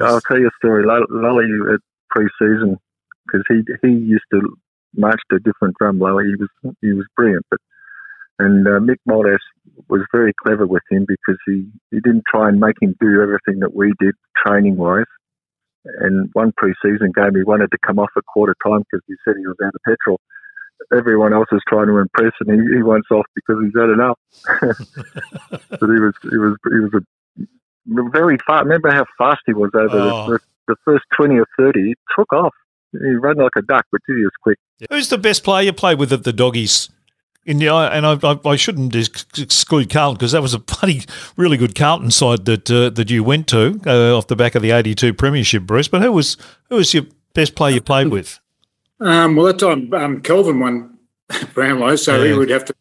I'll 0.02 0.20
tell 0.22 0.38
you 0.38 0.48
a 0.48 0.56
story. 0.56 0.84
Lolly 0.86 1.46
at 1.72 1.80
pre-season 2.10 2.78
because 3.26 3.44
he 3.48 3.62
he 3.82 3.92
used 3.92 4.24
to 4.32 4.56
march 4.96 5.20
to 5.30 5.36
a 5.36 5.40
different 5.40 5.76
drum. 5.78 5.98
Lolly, 5.98 6.24
he 6.26 6.36
was 6.36 6.74
he 6.80 6.92
was 6.92 7.06
brilliant, 7.14 7.44
but 7.50 7.60
and 8.38 8.66
uh, 8.66 8.80
Mick 8.80 8.98
Moles 9.06 9.40
was 9.88 10.02
very 10.12 10.32
clever 10.44 10.66
with 10.66 10.82
him 10.90 11.04
because 11.06 11.38
he 11.46 11.66
he 11.90 12.00
didn't 12.00 12.24
try 12.28 12.48
and 12.48 12.60
make 12.60 12.76
him 12.80 12.94
do 13.00 13.22
everything 13.22 13.60
that 13.60 13.74
we 13.74 13.92
did 13.98 14.14
training 14.44 14.76
wise. 14.76 15.04
And 16.00 16.30
one 16.32 16.52
pre-season 16.56 17.12
game, 17.14 17.36
he 17.36 17.44
wanted 17.44 17.70
to 17.70 17.78
come 17.86 18.00
off 18.00 18.10
at 18.16 18.26
quarter 18.26 18.56
time 18.66 18.80
because 18.80 19.04
he 19.06 19.14
said 19.24 19.34
he 19.38 19.46
was 19.46 19.56
out 19.62 19.74
of 19.74 19.80
petrol 19.86 20.20
everyone 20.96 21.32
else 21.32 21.48
is 21.52 21.60
trying 21.68 21.86
to 21.86 21.98
impress, 21.98 22.32
and 22.40 22.50
he, 22.50 22.76
he 22.76 22.82
wants 22.82 23.08
off 23.10 23.26
because 23.34 23.62
he's 23.62 23.72
had 23.78 23.90
enough. 23.90 24.18
but 25.70 25.80
he 25.80 26.00
was 26.00 26.14
he 26.22 26.36
was 26.36 26.56
he 26.64 26.78
was 26.80 26.92
a 26.94 28.10
very 28.10 28.38
fast. 28.46 28.64
Remember 28.64 28.90
how 28.90 29.04
fast 29.18 29.40
he 29.46 29.54
was 29.54 29.70
over 29.74 29.98
oh. 29.98 30.30
the, 30.30 30.40
the, 30.68 30.76
first 30.84 31.04
twenty 31.16 31.36
or 31.36 31.46
thirty. 31.58 31.88
He 31.88 31.94
took 32.16 32.32
off. 32.32 32.54
He 32.92 32.98
ran 32.98 33.36
like 33.36 33.52
a 33.56 33.62
duck, 33.62 33.84
but 33.92 34.00
he 34.06 34.14
was 34.14 34.32
quick. 34.42 34.58
Who's 34.90 35.08
the 35.08 35.18
best 35.18 35.44
player 35.44 35.64
you 35.64 35.72
played 35.72 35.98
with 35.98 36.12
at 36.12 36.24
the 36.24 36.32
Doggies? 36.32 36.88
In 37.46 37.58
the, 37.58 37.68
and 37.68 38.04
I, 38.04 38.18
I, 38.22 38.38
I 38.44 38.56
shouldn't 38.56 38.94
exclude 38.94 39.88
Carlton 39.88 40.16
because 40.16 40.32
that 40.32 40.42
was 40.42 40.52
a 40.52 40.58
bloody 40.58 41.02
really 41.36 41.56
good 41.56 41.76
Carlton 41.76 42.10
side 42.10 42.44
that 42.46 42.68
uh, 42.68 42.90
that 42.90 43.08
you 43.08 43.22
went 43.22 43.46
to 43.48 43.80
uh, 43.86 44.18
off 44.18 44.26
the 44.26 44.34
back 44.34 44.56
of 44.56 44.62
the 44.62 44.72
'82 44.72 45.14
Premiership, 45.14 45.62
Bruce. 45.62 45.86
But 45.86 46.02
who 46.02 46.10
was 46.10 46.36
who 46.68 46.76
was 46.76 46.92
your 46.92 47.04
best 47.34 47.54
player 47.54 47.74
you 47.74 47.80
played 47.80 48.08
with? 48.08 48.40
Um, 49.00 49.36
well, 49.36 49.46
that 49.46 49.60
time 49.60 49.94
um, 49.94 50.22
Kelvin 50.22 50.58
won 50.58 50.98
Brownlow, 51.54 51.96
so 51.96 52.20
yeah. 52.20 52.32
he 52.32 52.38
would 52.38 52.50
have 52.50 52.64
to 52.64 52.74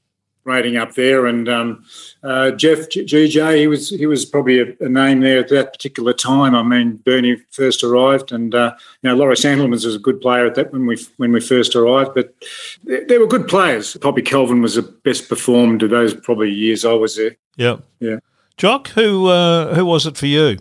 rating 0.45 0.77
up 0.77 0.93
there. 0.93 1.25
And 1.25 1.49
um, 1.49 1.83
uh, 2.23 2.51
Jeff 2.51 2.89
GJ, 2.89 3.57
he 3.57 3.67
was 3.67 3.89
he 3.89 4.05
was 4.05 4.25
probably 4.25 4.59
a, 4.59 4.73
a, 4.79 4.87
name 4.87 5.19
there 5.19 5.39
at 5.39 5.49
that 5.49 5.73
particular 5.73 6.13
time. 6.13 6.55
I 6.55 6.63
mean, 6.63 6.97
Bernie 6.97 7.37
first 7.51 7.83
arrived, 7.83 8.31
and 8.31 8.55
uh, 8.55 8.75
you 9.01 9.09
know, 9.09 9.15
Laurie 9.15 9.35
Sandilands 9.35 9.85
was 9.85 9.95
a 9.95 9.99
good 9.99 10.21
player 10.21 10.45
at 10.45 10.55
that 10.55 10.71
when 10.71 10.85
we 10.85 10.97
when 11.17 11.31
we 11.31 11.41
first 11.41 11.75
arrived. 11.75 12.11
But 12.15 12.33
they, 12.83 13.03
they 13.03 13.17
were 13.17 13.27
good 13.27 13.47
players. 13.47 13.97
Probably 13.97 14.21
Kelvin 14.21 14.61
was 14.61 14.75
the 14.75 14.83
best 14.83 15.27
performed 15.27 15.83
of 15.83 15.89
those 15.89 16.13
probably 16.13 16.51
years 16.51 16.85
I 16.85 16.93
was 16.93 17.17
there. 17.17 17.35
Yeah, 17.57 17.77
yeah. 17.99 18.17
Jock, 18.57 18.89
who 18.89 19.27
uh, 19.27 19.73
who 19.75 19.85
was 19.85 20.05
it 20.05 20.17
for 20.17 20.27
you? 20.27 20.57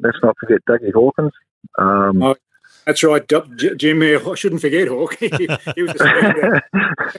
Let's 0.00 0.18
not 0.22 0.36
forget 0.38 0.58
Dougie 0.68 0.92
Hawkins. 0.92 1.32
Um, 1.78 2.22
oh, 2.22 2.36
that's 2.84 3.02
right, 3.04 3.26
Jim. 3.76 4.02
I 4.02 4.34
shouldn't 4.34 4.60
forget 4.60 4.88
Hawk. 4.88 5.16
he, 5.20 5.28
was. 5.82 5.94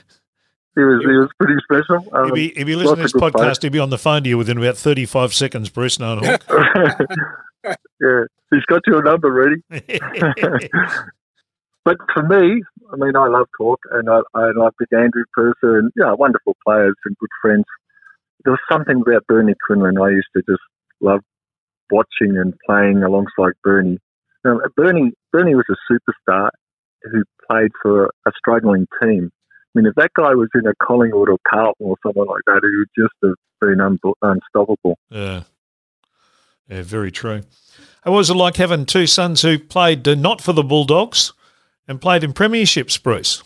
he 0.74 0.82
was 0.82 1.00
he 1.02 1.16
was 1.16 1.28
pretty 1.38 1.60
special. 1.64 2.06
Um, 2.14 2.30
if, 2.30 2.36
he, 2.36 2.46
if 2.46 2.68
he 2.68 2.76
listens 2.76 2.96
to 2.96 3.02
this 3.02 3.12
podcast, 3.12 3.62
he'll 3.62 3.72
be 3.72 3.78
on 3.78 3.90
the 3.90 3.98
phone 3.98 4.22
to 4.22 4.28
you 4.28 4.38
within 4.38 4.58
about 4.58 4.76
thirty 4.76 5.04
five 5.04 5.34
seconds, 5.34 5.68
Bruce. 5.68 5.98
No, 5.98 6.20
yeah, 7.64 8.24
he's 8.50 8.64
got 8.66 8.82
your 8.86 9.02
number 9.02 9.32
ready. 9.32 9.62
but 11.84 11.96
for 12.14 12.22
me, 12.22 12.62
I 12.92 12.96
mean, 12.96 13.16
I 13.16 13.26
love 13.26 13.48
talk, 13.58 13.80
and 13.90 14.08
I, 14.08 14.20
I 14.34 14.50
love 14.54 14.74
Big 14.78 14.92
Andrew 14.92 15.24
Purser, 15.32 15.78
and 15.78 15.90
yeah, 15.96 16.12
wonderful 16.12 16.56
players 16.64 16.94
and 17.04 17.16
good 17.18 17.30
friends. 17.42 17.64
There 18.44 18.52
was 18.52 18.60
something 18.70 19.02
about 19.06 19.26
Bernie 19.26 19.54
Quinlan 19.66 19.98
I 19.98 20.10
used 20.10 20.28
to 20.36 20.42
just 20.48 20.62
love 21.00 21.20
watching 21.90 22.36
and 22.38 22.54
playing 22.64 23.02
alongside 23.02 23.52
Bernie. 23.62 23.98
Now, 24.44 24.60
Bernie, 24.76 25.12
Bernie 25.32 25.54
was 25.54 25.66
a 25.68 25.92
superstar 25.92 26.50
who 27.02 27.24
played 27.50 27.70
for 27.82 28.06
a 28.26 28.32
struggling 28.38 28.86
team. 29.02 29.30
I 29.74 29.78
mean, 29.78 29.86
if 29.86 29.94
that 29.94 30.10
guy 30.14 30.34
was 30.34 30.48
in 30.54 30.66
a 30.66 30.72
Collingwood 30.82 31.28
or 31.28 31.38
Carlton 31.48 31.86
or 31.86 31.96
someone 32.02 32.26
like 32.26 32.42
that, 32.46 32.60
he 32.62 32.76
would 32.76 32.88
just 32.96 33.14
have 33.22 33.34
been 33.60 33.80
un- 33.80 34.00
unstoppable. 34.22 34.98
Yeah. 35.10 35.42
Yeah, 36.68 36.82
very 36.82 37.10
true. 37.10 37.42
What 38.04 38.12
was 38.12 38.30
it 38.30 38.34
like 38.34 38.56
having 38.56 38.86
two 38.86 39.06
sons 39.06 39.42
who 39.42 39.58
played 39.58 40.06
uh, 40.08 40.14
not 40.14 40.40
for 40.40 40.52
the 40.52 40.62
Bulldogs 40.62 41.32
and 41.86 42.00
played 42.00 42.24
in 42.24 42.32
premierships, 42.32 43.00
Bruce? 43.00 43.42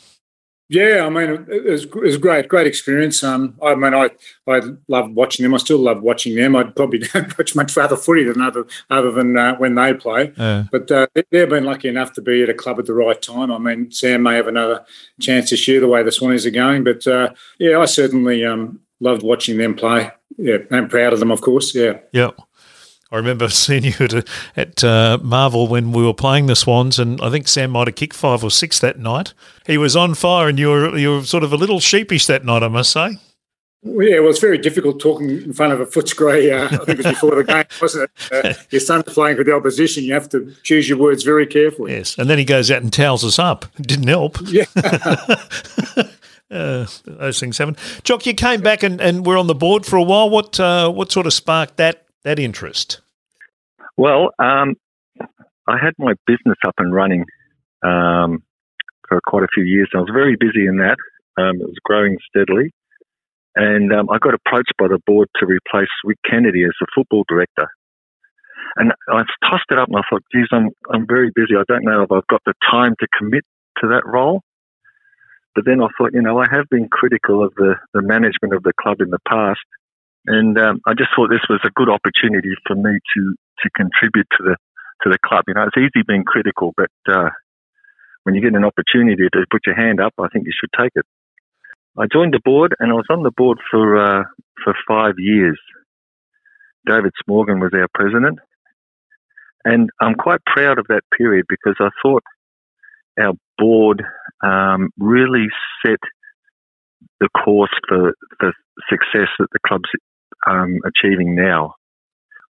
Yeah, 0.71 1.05
I 1.05 1.11
mean, 1.11 1.47
it 1.51 1.65
was, 1.65 1.85
it 1.85 1.95
was 1.95 2.17
great, 2.17 2.49
great 2.49 2.67
experience. 2.67 3.23
Um, 3.23 3.59
I 3.63 3.75
mean, 3.75 3.93
I 3.93 4.11
I 4.47 4.61
loved 4.89 5.15
watching 5.15 5.43
them. 5.43 5.55
I 5.55 5.59
still 5.59 5.79
love 5.79 6.03
watching 6.03 6.37
them. 6.37 6.57
I'd 6.57 6.75
probably 6.75 6.99
don't 7.13 7.37
watch 7.37 7.55
much 7.55 7.77
other 7.77 7.97
footy 7.97 8.25
than 8.25 8.41
other 8.41 8.67
other 8.89 9.11
than 9.11 9.37
uh, 9.37 9.57
when 9.57 9.75
they 9.75 9.93
play. 9.93 10.33
Yeah. 10.39 10.65
But 10.73 10.91
uh, 10.91 11.07
they've 11.15 11.49
been 11.49 11.65
lucky 11.65 11.89
enough 11.89 12.15
to 12.15 12.23
be 12.23 12.43
at 12.43 12.49
a 12.49 12.55
club 12.55 12.79
at 12.79 12.87
the 12.87 12.95
right 12.95 13.21
time. 13.21 13.53
I 13.53 13.59
mean, 13.59 13.91
Sam 13.91 14.23
may 14.23 14.37
have 14.37 14.49
another 14.49 14.85
chance 15.21 15.51
this 15.51 15.69
year 15.69 15.81
the 15.81 15.89
way 15.89 16.03
the 16.03 16.11
Swannies 16.11 16.47
are 16.47 16.51
going. 16.51 16.83
But 16.83 17.07
uh, 17.07 17.35
yeah, 17.59 17.79
I 17.79 17.85
certainly 17.85 18.45
um, 18.45 18.81
loved 19.01 19.23
watching 19.23 19.59
them 19.59 19.75
play. 19.75 20.11
Yeah, 20.39 20.59
I'm 20.71 20.89
proud 20.89 21.13
of 21.13 21.21
them, 21.21 21.31
of 21.31 21.43
course. 21.43 21.75
Yeah. 21.75 21.99
Yeah. 22.13 22.31
I 23.15 23.19
remember 23.19 23.49
seeing 23.51 23.85
you 23.85 23.95
at, 24.01 24.29
at 24.57 24.85
uh, 24.85 25.19
Marvel 25.23 25.69
when 25.69 25.93
we 25.93 26.05
were 26.05 26.15
playing 26.15 26.47
the 26.47 26.57
Swans, 26.57 26.99
and 26.99 27.21
I 27.21 27.31
think 27.31 27.47
Sam 27.47 27.71
might 27.71 27.87
have 27.87 27.95
kicked 27.95 28.17
five 28.17 28.43
or 28.43 28.51
six 28.51 28.81
that 28.81 28.99
night. 28.99 29.33
He 29.67 29.79
was 29.79 29.95
on 29.95 30.15
fire, 30.15 30.49
and 30.49 30.59
you 30.59 30.69
were 30.69 30.99
you 30.99 31.11
were 31.13 31.23
sort 31.25 31.45
of 31.45 31.53
a 31.53 31.57
little 31.57 31.79
sheepish 31.79 32.27
that 32.27 32.45
night, 32.45 32.63
I 32.63 32.69
must 32.69 32.91
say. 32.91 33.17
Yeah, 33.87 34.21
well, 34.21 34.31
it's 34.31 34.41
very 34.41 34.57
difficult 34.57 34.99
talking 34.99 35.31
in 35.31 35.53
front 35.53 35.75
of 35.75 35.81
a 35.81 35.85
Footscray. 35.85 36.51
Uh, 36.59 36.65
I 36.65 36.85
think 36.85 36.89
it 37.01 37.05
was 37.05 37.07
before 37.07 37.35
the 37.37 37.45
game, 37.45 37.65
wasn't 37.83 38.11
it? 38.11 38.33
Uh, 38.33 38.55
your 38.71 38.81
son's 38.81 39.05
playing 39.05 39.37
for 39.37 39.45
the 39.45 39.55
opposition. 39.55 40.05
You 40.05 40.15
have 40.15 40.29
to 40.31 40.53
choose 40.63 40.89
your 40.89 40.97
words 40.99 41.23
very 41.23 41.47
carefully. 41.47 41.93
Yes, 41.93 42.19
and 42.19 42.29
then 42.29 42.39
he 42.39 42.45
goes 42.45 42.71
out 42.71 42.83
and 42.83 42.93
towels 42.93 43.25
us 43.25 43.39
up. 43.39 43.67
It 43.79 43.87
didn't 43.87 44.09
help. 44.09 44.39
Yeah. 44.47 44.65
uh, 46.51 46.87
those 47.05 47.39
things 47.39 47.59
happen. 47.59 47.77
Jock, 48.03 48.25
you 48.27 48.35
came 48.35 48.63
back 48.63 48.83
and, 48.83 49.01
and 49.01 49.25
were 49.25 49.37
on 49.37 49.47
the 49.47 49.55
board 49.55 49.85
for 49.87 49.97
a 49.97 50.03
while. 50.03 50.31
What 50.31 50.59
uh, 50.59 50.91
what 50.91 51.13
sort 51.13 51.27
of 51.27 51.35
sparked 51.35 51.77
that 51.77 52.07
that 52.23 52.39
interest? 52.39 53.03
Well, 53.97 54.31
um, 54.39 54.75
I 55.69 55.79
had 55.81 55.95
my 55.99 56.15
business 56.27 56.57
up 56.67 56.75
and 56.79 56.95
running 56.95 57.25
um, 57.83 58.43
for 59.09 59.21
quite 59.27 59.45
a 59.45 59.53
few 59.55 59.65
years. 59.65 59.91
I 59.95 59.99
was 59.99 60.11
very 60.13 60.37
busy 60.37 60.67
in 60.67 60.79
that. 60.79 60.97
Um, 61.37 61.61
it 61.61 61.67
was 61.67 61.79
growing 61.85 62.19
steadily. 62.29 62.73
And 63.57 63.93
um, 63.93 64.11
I 64.11 64.19
got 64.19 64.35
approached 64.35 64.73
by 64.79 64.89
the 64.89 64.99
board 65.07 65.29
to 65.37 65.47
replace 65.47 65.89
Rick 66.05 66.19
Kennedy 66.29 66.65
as 66.65 66.75
the 66.81 66.87
football 66.95 67.25
director. 67.29 67.69
And 68.77 68.93
I 69.09 69.23
tossed 69.49 69.71
it 69.71 69.79
up 69.79 69.89
and 69.89 69.97
I 69.97 70.03
thought, 70.11 70.25
geez, 70.33 70.49
I'm, 70.51 70.71
I'm 70.93 71.07
very 71.07 71.31
busy. 71.35 71.55
I 71.57 71.63
don't 71.69 71.85
know 71.85 72.03
if 72.03 72.11
I've 72.11 72.27
got 72.27 72.43
the 72.45 72.55
time 72.69 72.95
to 72.99 73.07
commit 73.17 73.45
to 73.81 73.89
that 73.89 74.03
role. 74.05 74.43
But 75.55 75.65
then 75.67 75.81
I 75.81 75.87
thought, 75.97 76.13
you 76.13 76.23
know, 76.23 76.41
I 76.41 76.47
have 76.51 76.69
been 76.69 76.89
critical 76.89 77.45
of 77.45 77.55
the, 77.55 77.75
the 77.93 78.03
management 78.03 78.55
of 78.55 78.65
the 78.65 78.73
club 78.81 79.01
in 79.01 79.11
the 79.11 79.21
past. 79.29 79.61
And 80.27 80.59
um, 80.59 80.81
I 80.87 80.95
just 80.95 81.11
thought 81.15 81.29
this 81.29 81.47
was 81.49 81.61
a 81.65 81.71
good 81.75 81.89
opportunity 81.89 82.55
for 82.67 82.75
me 82.77 82.99
to, 83.17 83.35
to 83.63 83.71
contribute 83.77 84.27
to 84.39 84.45
the, 84.45 84.57
to 85.03 85.11
the 85.11 85.19
club. 85.25 85.45
You 85.49 85.55
know, 85.55 85.65
it's 85.65 85.77
easy 85.77 86.03
being 86.07 86.25
critical, 86.25 86.73
but 86.77 86.91
uh, 87.09 87.29
when 88.25 88.35
you 88.35 88.41
get 88.41 88.55
an 88.55 88.65
opportunity 88.65 89.29
to 89.31 89.47
put 89.51 89.67
your 89.67 89.77
hand 89.77 90.01
up, 90.01 90.15
I 90.19 90.29
think 90.33 90.47
you 90.47 90.53
should 90.59 90.71
take 90.79 90.93
it. 90.95 91.05
I 91.97 92.07
joined 92.13 92.35
the 92.35 92.41
board 92.45 92.75
and 92.81 92.91
I 92.91 92.95
was 92.95 93.07
on 93.09 93.23
the 93.23 93.31
board 93.31 93.59
for 93.71 93.97
uh, 93.97 94.25
for 94.65 94.75
five 94.89 95.15
years. 95.19 95.61
David 96.87 97.13
Smorgon 97.23 97.61
was 97.61 97.71
our 97.73 97.87
president, 97.95 98.41
and 99.65 99.91
I'm 100.01 100.15
quite 100.15 100.45
proud 100.45 100.79
of 100.79 100.87
that 100.89 101.03
period 101.17 101.47
because 101.49 101.77
I 101.79 101.91
thought 102.03 102.25
our 103.19 103.35
board 103.59 104.03
um, 104.43 104.91
really 104.99 105.47
set 105.87 106.01
the 107.21 107.29
course 107.29 107.71
for 107.89 108.13
the 108.41 108.53
success 108.91 109.29
that 109.39 109.49
the 109.53 109.61
club's 109.67 109.89
um, 110.49 110.79
achieving 110.85 111.35
now. 111.35 111.75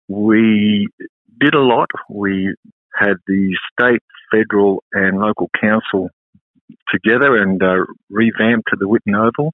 We 0.09 0.89
did 1.41 1.55
a 1.55 1.61
lot. 1.61 1.89
We 2.09 2.55
had 2.95 3.15
the 3.27 3.57
state, 3.73 4.03
federal, 4.31 4.83
and 4.93 5.19
local 5.19 5.51
council 5.61 6.11
together 6.93 7.37
and 7.37 7.63
uh, 7.63 7.85
revamped 8.11 8.69
to 8.71 8.77
the 8.79 8.87
Whitten 8.87 9.15
Oval. 9.15 9.53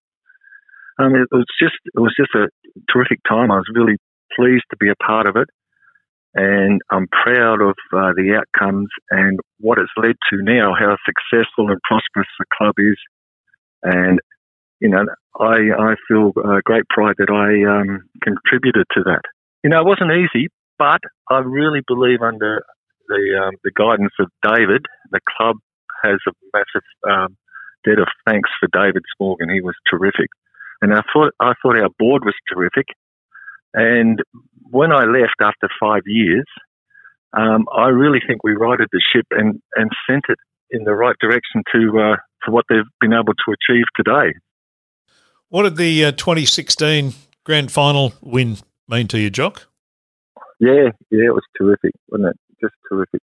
Um, 0.98 1.14
it 1.14 1.28
was 1.32 1.46
just 1.60 1.74
it 1.94 1.98
was 1.98 2.14
just 2.18 2.34
a 2.34 2.48
terrific 2.92 3.20
time. 3.28 3.50
I 3.50 3.56
was 3.56 3.70
really 3.74 3.96
pleased 4.36 4.64
to 4.70 4.76
be 4.76 4.88
a 4.88 5.04
part 5.04 5.26
of 5.26 5.36
it, 5.36 5.48
and 6.34 6.80
I'm 6.90 7.08
proud 7.08 7.60
of 7.60 7.74
uh, 7.92 8.12
the 8.14 8.38
outcomes 8.38 8.88
and 9.10 9.40
what 9.58 9.78
it's 9.78 9.90
led 9.96 10.14
to 10.30 10.42
now. 10.42 10.72
How 10.78 10.96
successful 11.04 11.70
and 11.70 11.80
prosperous 11.82 12.28
the 12.38 12.44
club 12.56 12.74
is, 12.78 12.96
and 13.82 14.20
you 14.80 14.88
know, 14.88 15.04
I 15.38 15.72
I 15.78 15.94
feel 16.08 16.32
uh, 16.36 16.60
great 16.64 16.88
pride 16.88 17.16
that 17.18 17.30
I 17.30 17.64
um, 17.68 18.08
contributed 18.22 18.86
to 18.94 19.02
that. 19.04 19.22
You 19.62 19.70
know, 19.70 19.80
it 19.80 19.86
wasn't 19.86 20.12
easy, 20.12 20.48
but 20.78 21.00
I 21.30 21.38
really 21.38 21.80
believe 21.86 22.22
under 22.22 22.62
the 23.08 23.42
um, 23.42 23.54
the 23.64 23.72
guidance 23.74 24.12
of 24.20 24.28
David, 24.42 24.86
the 25.10 25.20
club 25.36 25.56
has 26.02 26.18
a 26.28 26.32
massive 26.52 26.86
um, 27.08 27.36
debt 27.84 27.98
of 27.98 28.08
thanks 28.26 28.50
for 28.60 28.68
David 28.72 29.02
Smorgon. 29.14 29.52
He 29.52 29.60
was 29.60 29.76
terrific, 29.90 30.28
and 30.82 30.92
I 30.92 31.02
thought 31.12 31.32
I 31.40 31.52
thought 31.62 31.78
our 31.78 31.90
board 31.98 32.22
was 32.24 32.34
terrific. 32.52 32.86
And 33.74 34.22
when 34.70 34.92
I 34.92 35.04
left 35.04 35.40
after 35.40 35.68
five 35.80 36.02
years, 36.06 36.46
um, 37.36 37.66
I 37.76 37.88
really 37.88 38.20
think 38.26 38.44
we 38.44 38.54
righted 38.54 38.88
the 38.92 39.02
ship 39.12 39.26
and, 39.32 39.60
and 39.74 39.90
sent 40.08 40.24
it 40.28 40.38
in 40.70 40.84
the 40.84 40.94
right 40.94 41.16
direction 41.20 41.62
to 41.72 41.98
uh, 41.98 42.16
to 42.44 42.50
what 42.50 42.64
they've 42.68 42.90
been 43.00 43.12
able 43.12 43.34
to 43.34 43.54
achieve 43.54 43.84
today. 43.96 44.34
What 45.54 45.62
did 45.62 45.76
the 45.76 46.06
uh, 46.06 46.10
2016 46.10 47.12
grand 47.44 47.70
final 47.70 48.12
win 48.20 48.56
mean 48.88 49.06
to 49.06 49.20
you, 49.20 49.30
Jock? 49.30 49.68
Yeah, 50.58 50.90
yeah, 51.12 51.26
it 51.26 51.32
was 51.32 51.44
terrific, 51.56 51.92
wasn't 52.08 52.30
it? 52.30 52.36
Just 52.60 52.74
terrific 52.90 53.22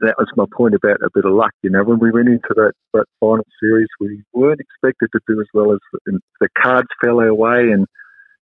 that 0.00 0.14
was 0.16 0.28
my 0.34 0.46
point 0.56 0.74
about 0.74 1.02
a 1.04 1.10
bit 1.12 1.26
of 1.26 1.34
luck. 1.34 1.52
You 1.60 1.68
know, 1.68 1.84
when 1.84 1.98
we 1.98 2.10
went 2.10 2.28
into 2.28 2.54
that, 2.54 2.72
that 2.94 3.04
final 3.20 3.44
series, 3.60 3.88
we 4.00 4.22
weren't 4.32 4.60
expected 4.60 5.10
to 5.12 5.20
do 5.28 5.38
as 5.38 5.46
well 5.52 5.74
as 5.74 5.78
the 6.40 6.48
cards 6.58 6.88
fell 7.04 7.20
our 7.20 7.34
way, 7.34 7.68
and 7.70 7.86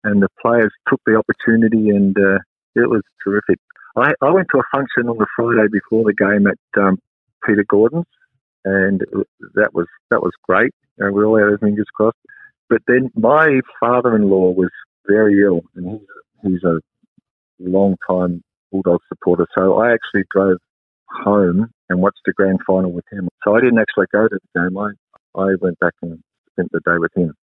and 0.03 0.21
the 0.21 0.29
players 0.39 0.71
took 0.87 1.01
the 1.07 1.15
opportunity, 1.15 1.89
and 1.89 2.15
uh, 2.15 2.37
it 2.75 2.91
was 2.91 3.01
terrific. 3.23 3.57
I, 3.97 4.13
I 4.21 4.29
went 4.29 4.49
to 4.53 4.59
a 4.59 4.77
function 4.77 5.09
on 5.09 5.17
the 5.17 5.25
Friday 5.35 5.67
before 5.71 6.03
the 6.03 6.13
game 6.13 6.45
at 6.45 6.79
um, 6.79 6.99
Peter 7.43 7.65
Gordon's, 7.67 8.05
and 8.63 9.01
that 9.55 9.73
was 9.73 9.87
that 10.11 10.21
was 10.21 10.33
great. 10.43 10.75
Know, 10.99 11.11
we 11.11 11.23
all 11.23 11.39
had 11.39 11.47
our 11.47 11.57
fingers 11.57 11.87
crossed. 11.95 12.17
But 12.73 12.81
then 12.87 13.11
my 13.13 13.61
father-in-law 13.79 14.53
was 14.53 14.71
very 15.05 15.43
ill, 15.43 15.61
and 15.75 16.01
he's 16.41 16.51
he's 16.53 16.63
a 16.63 16.79
long 17.59 17.97
time 18.09 18.43
Bulldog 18.71 18.99
supporter. 19.07 19.45
So 19.53 19.77
I 19.77 19.93
actually 19.93 20.23
drove 20.35 20.57
home 21.07 21.69
and 21.87 22.01
watched 22.01 22.21
the 22.25 22.33
grand 22.33 22.61
final 22.65 22.91
with 22.91 23.05
him. 23.11 23.29
So 23.43 23.55
I 23.55 23.59
didn't 23.59 23.77
actually 23.77 24.07
go 24.11 24.27
to 24.27 24.39
the 24.41 24.59
game. 24.59 24.75
I, 24.75 24.89
I 25.39 25.53
went 25.61 25.77
back 25.77 25.93
and 26.01 26.23
spent 26.51 26.71
the 26.71 26.79
day 26.79 26.97
with 26.97 27.11
him. 27.15 27.35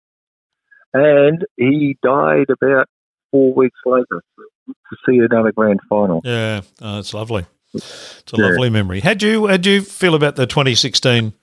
And 0.95 1.45
he 1.57 1.95
died 2.01 2.47
about 2.49 2.87
four 3.29 3.53
weeks 3.53 3.77
later 3.85 4.23
to 4.39 4.97
see 5.07 5.19
another 5.19 5.51
grand 5.51 5.79
final. 5.87 6.21
Yeah, 6.23 6.61
oh, 6.81 6.97
it's 6.97 7.13
lovely. 7.13 7.45
It's 7.75 8.33
a 8.33 8.37
yeah. 8.37 8.47
lovely 8.47 8.71
memory. 8.71 9.01
Had 9.01 9.21
you 9.21 9.45
had 9.45 9.63
you 9.67 9.81
feel 9.81 10.15
about 10.15 10.37
the 10.37 10.47
2016 10.47 11.33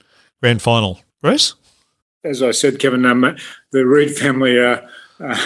grand 0.41 0.61
final, 0.61 0.99
Bruce? 1.21 1.55
As 2.23 2.41
I 2.43 2.51
said, 2.51 2.79
Kevin, 2.79 3.05
um, 3.05 3.37
the 3.71 3.85
Reid 3.85 4.15
family 4.15 4.59
uh, 4.59 4.81
uh, 5.19 5.37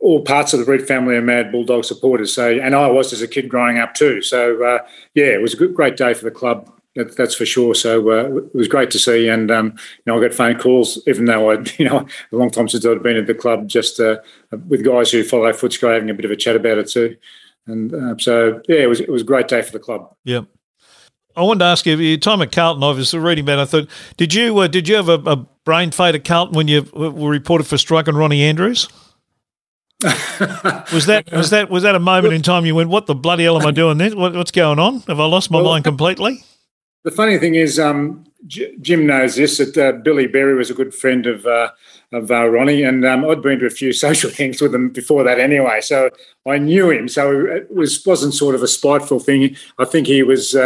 all 0.00 0.22
parts 0.22 0.52
of 0.52 0.60
the 0.60 0.64
Reid 0.64 0.86
family 0.86 1.16
are 1.16 1.22
mad 1.22 1.52
Bulldog 1.52 1.84
supporters. 1.84 2.34
So, 2.34 2.50
and 2.50 2.74
I 2.74 2.86
was 2.88 3.12
as 3.12 3.22
a 3.22 3.28
kid 3.28 3.48
growing 3.48 3.78
up 3.78 3.94
too. 3.94 4.22
So, 4.22 4.62
uh, 4.64 4.78
yeah, 5.14 5.26
it 5.26 5.42
was 5.42 5.54
a 5.54 5.56
good, 5.56 5.74
great 5.74 5.96
day 5.96 6.14
for 6.14 6.24
the 6.24 6.30
club. 6.30 6.72
That, 6.94 7.16
that's 7.16 7.34
for 7.34 7.46
sure. 7.46 7.74
So 7.74 8.10
uh, 8.10 8.38
it 8.38 8.54
was 8.54 8.66
great 8.66 8.90
to 8.92 8.98
see, 8.98 9.28
and 9.28 9.50
um, 9.50 9.66
you 9.76 10.02
know, 10.06 10.18
I 10.18 10.20
got 10.26 10.34
phone 10.34 10.58
calls, 10.58 10.98
even 11.06 11.26
though 11.26 11.52
I, 11.52 11.64
you 11.78 11.88
know, 11.88 12.06
a 12.32 12.36
long 12.36 12.50
time 12.50 12.68
since 12.68 12.84
I'd 12.84 13.02
been 13.02 13.16
at 13.16 13.26
the 13.26 13.34
club, 13.34 13.68
just 13.68 14.00
uh, 14.00 14.16
with 14.66 14.84
guys 14.84 15.12
who 15.12 15.22
follow 15.22 15.52
Footscray 15.52 15.94
having 15.94 16.10
a 16.10 16.14
bit 16.14 16.24
of 16.24 16.30
a 16.30 16.36
chat 16.36 16.56
about 16.56 16.78
it 16.78 16.88
too. 16.88 17.16
And 17.66 17.94
uh, 17.94 18.16
so, 18.18 18.62
yeah, 18.68 18.78
it 18.78 18.88
was 18.88 19.00
it 19.00 19.10
was 19.10 19.22
a 19.22 19.26
great 19.26 19.46
day 19.46 19.62
for 19.62 19.72
the 19.72 19.78
club. 19.78 20.12
Yep. 20.24 20.46
I 21.38 21.42
wanted 21.42 21.60
to 21.60 21.66
ask 21.66 21.86
you, 21.86 21.96
your 21.96 22.18
time 22.18 22.42
at 22.42 22.50
Carlton, 22.50 22.82
I 22.82 22.90
was 22.90 23.14
reading 23.14 23.44
about. 23.44 23.60
I 23.60 23.64
thought, 23.64 23.88
did 24.16 24.34
you 24.34 24.58
uh, 24.58 24.66
did 24.66 24.88
you 24.88 24.96
have 24.96 25.08
a, 25.08 25.20
a 25.24 25.36
brain 25.64 25.92
fade 25.92 26.16
at 26.16 26.24
Carlton 26.24 26.56
when 26.56 26.66
you 26.66 26.82
were 26.92 27.30
reported 27.30 27.64
for 27.64 27.78
striking 27.78 28.16
Ronnie 28.16 28.42
Andrews? 28.42 28.88
was 30.02 31.06
that 31.06 31.28
was 31.30 31.50
that 31.50 31.70
was 31.70 31.84
that 31.84 31.94
a 31.94 32.00
moment 32.00 32.34
in 32.34 32.42
time 32.42 32.66
you 32.66 32.74
went, 32.74 32.90
"What 32.90 33.06
the 33.06 33.14
bloody 33.14 33.44
hell 33.44 33.60
am 33.60 33.66
I 33.66 33.70
doing? 33.70 33.98
This? 33.98 34.16
What, 34.16 34.34
what's 34.34 34.50
going 34.50 34.80
on? 34.80 35.00
Have 35.02 35.20
I 35.20 35.26
lost 35.26 35.50
my 35.50 35.60
well, 35.60 35.72
mind 35.72 35.84
completely?" 35.84 36.42
The 37.04 37.12
funny 37.12 37.38
thing 37.38 37.54
is, 37.54 37.78
um, 37.78 38.24
J- 38.46 38.76
Jim 38.80 39.06
knows 39.06 39.36
this 39.36 39.58
that 39.58 39.78
uh, 39.78 39.92
Billy 39.92 40.26
Berry 40.26 40.56
was 40.56 40.70
a 40.70 40.74
good 40.74 40.92
friend 40.92 41.26
of 41.26 41.46
uh, 41.46 41.70
of 42.12 42.32
uh, 42.32 42.48
Ronnie, 42.48 42.82
and 42.82 43.04
um, 43.04 43.24
I'd 43.24 43.42
been 43.42 43.60
to 43.60 43.66
a 43.66 43.70
few 43.70 43.92
social 44.06 44.30
things 44.30 44.60
with 44.60 44.74
him 44.74 44.88
before 44.90 45.22
that 45.22 45.38
anyway, 45.38 45.80
so 45.80 46.10
I 46.46 46.58
knew 46.58 46.90
him. 46.90 47.08
So 47.08 47.46
it 47.46 47.72
was 47.72 48.04
wasn't 48.04 48.34
sort 48.34 48.56
of 48.56 48.62
a 48.62 48.68
spiteful 48.68 49.20
thing. 49.20 49.56
I 49.78 49.84
think 49.84 50.08
he 50.08 50.24
was. 50.24 50.56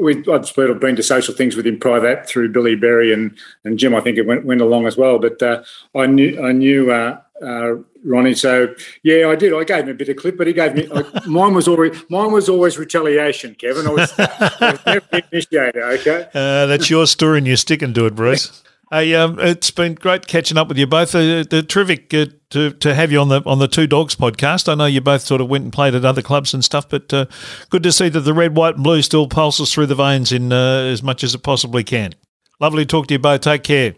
We 0.00 0.18
I'd 0.32 0.46
sort 0.46 0.70
of 0.70 0.80
been 0.80 0.96
to 0.96 1.02
social 1.02 1.34
things 1.34 1.56
with 1.56 1.66
him 1.66 1.78
prior 1.78 2.00
that 2.00 2.28
through 2.28 2.52
Billy 2.52 2.76
Berry 2.76 3.12
and 3.12 3.36
and 3.64 3.78
Jim. 3.78 3.94
I 3.94 4.00
think 4.00 4.18
it 4.18 4.26
went 4.26 4.44
went 4.44 4.60
along 4.60 4.86
as 4.86 4.96
well, 4.96 5.18
but 5.18 5.42
uh, 5.42 5.62
I 5.94 6.06
knew 6.06 6.40
I 6.42 6.52
knew 6.52 6.90
uh, 6.90 7.20
uh, 7.42 7.74
Ronnie. 8.04 8.34
So 8.34 8.74
yeah, 9.02 9.28
I 9.28 9.36
did. 9.36 9.52
I 9.52 9.64
gave 9.64 9.84
him 9.84 9.90
a 9.90 9.94
bit 9.94 10.08
of 10.08 10.16
clip, 10.16 10.36
but 10.36 10.46
he 10.46 10.52
gave 10.52 10.74
me 10.74 10.88
mine 11.26 11.54
was 11.54 11.68
always 11.68 12.04
mine 12.10 12.32
was 12.32 12.48
always 12.48 12.78
retaliation. 12.78 13.54
Kevin, 13.54 13.86
I 13.86 13.90
was, 13.90 14.12
I 14.18 14.72
was 14.72 14.86
never 14.86 15.22
initiator. 15.32 15.82
Okay, 15.82 16.28
uh, 16.34 16.66
that's 16.66 16.90
your 16.90 17.06
story, 17.06 17.38
and 17.38 17.46
you're 17.46 17.56
sticking 17.56 17.94
to 17.94 18.06
it, 18.06 18.14
Bruce. 18.14 18.62
Hey, 18.90 19.14
um, 19.14 19.38
it's 19.38 19.70
been 19.70 19.94
great 19.94 20.26
catching 20.26 20.56
up 20.56 20.68
with 20.68 20.78
you 20.78 20.86
both. 20.86 21.14
Uh, 21.14 21.44
the 21.44 21.62
terrific 21.62 22.12
uh, 22.14 22.26
to 22.50 22.70
to 22.70 22.94
have 22.94 23.12
you 23.12 23.20
on 23.20 23.28
the 23.28 23.42
on 23.44 23.58
the 23.58 23.68
Two 23.68 23.86
Dogs 23.86 24.14
podcast. 24.16 24.66
I 24.66 24.74
know 24.74 24.86
you 24.86 25.02
both 25.02 25.20
sort 25.20 25.42
of 25.42 25.48
went 25.48 25.64
and 25.64 25.72
played 25.72 25.94
at 25.94 26.06
other 26.06 26.22
clubs 26.22 26.54
and 26.54 26.64
stuff, 26.64 26.88
but 26.88 27.12
uh, 27.12 27.26
good 27.68 27.82
to 27.82 27.92
see 27.92 28.08
that 28.08 28.20
the 28.20 28.32
red, 28.32 28.56
white, 28.56 28.76
and 28.76 28.84
blue 28.84 29.02
still 29.02 29.28
pulses 29.28 29.74
through 29.74 29.86
the 29.86 29.94
veins 29.94 30.32
in 30.32 30.54
uh, 30.54 30.84
as 30.84 31.02
much 31.02 31.22
as 31.22 31.34
it 31.34 31.42
possibly 31.42 31.84
can. 31.84 32.14
Lovely 32.60 32.84
to 32.84 32.86
talk 32.86 33.08
to 33.08 33.14
you 33.14 33.18
both. 33.18 33.42
Take 33.42 33.62
care. 33.62 33.94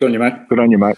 Good 0.00 0.06
on 0.06 0.12
you, 0.12 0.18
mate. 0.18 0.34
Good 0.48 0.58
on 0.58 0.72
you, 0.72 0.78
mate. 0.78 0.96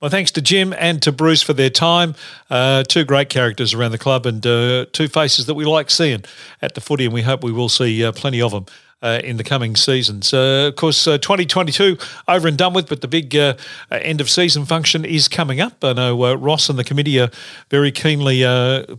Well, 0.00 0.10
thanks 0.10 0.30
to 0.32 0.40
Jim 0.40 0.72
and 0.78 1.02
to 1.02 1.10
Bruce 1.10 1.42
for 1.42 1.52
their 1.54 1.70
time. 1.70 2.14
Uh, 2.48 2.84
two 2.84 3.04
great 3.04 3.28
characters 3.28 3.74
around 3.74 3.90
the 3.90 3.98
club 3.98 4.24
and 4.24 4.44
uh, 4.46 4.86
two 4.92 5.08
faces 5.08 5.46
that 5.46 5.54
we 5.54 5.64
like 5.64 5.90
seeing 5.90 6.24
at 6.60 6.76
the 6.76 6.80
footy, 6.80 7.06
and 7.06 7.14
we 7.14 7.22
hope 7.22 7.42
we 7.42 7.52
will 7.52 7.68
see 7.68 8.04
uh, 8.04 8.12
plenty 8.12 8.40
of 8.40 8.52
them 8.52 8.66
uh, 9.02 9.20
in 9.24 9.36
the 9.36 9.44
coming 9.44 9.76
seasons. 9.76 10.32
Uh, 10.32 10.68
of 10.68 10.76
course, 10.76 11.06
uh, 11.06 11.18
2022 11.18 11.98
over 12.28 12.48
and 12.48 12.56
done 12.56 12.72
with, 12.72 12.88
but 12.88 13.00
the 13.00 13.08
big 13.08 13.34
uh, 13.36 13.54
uh, 13.90 13.98
end 14.02 14.20
of 14.20 14.30
season 14.30 14.64
function 14.64 15.04
is 15.04 15.28
coming 15.28 15.60
up. 15.60 15.82
I 15.82 15.92
know 15.92 16.24
uh, 16.24 16.34
Ross 16.34 16.68
and 16.68 16.78
the 16.78 16.84
committee 16.84 17.20
are 17.20 17.30
very 17.70 17.92
keenly 17.92 18.42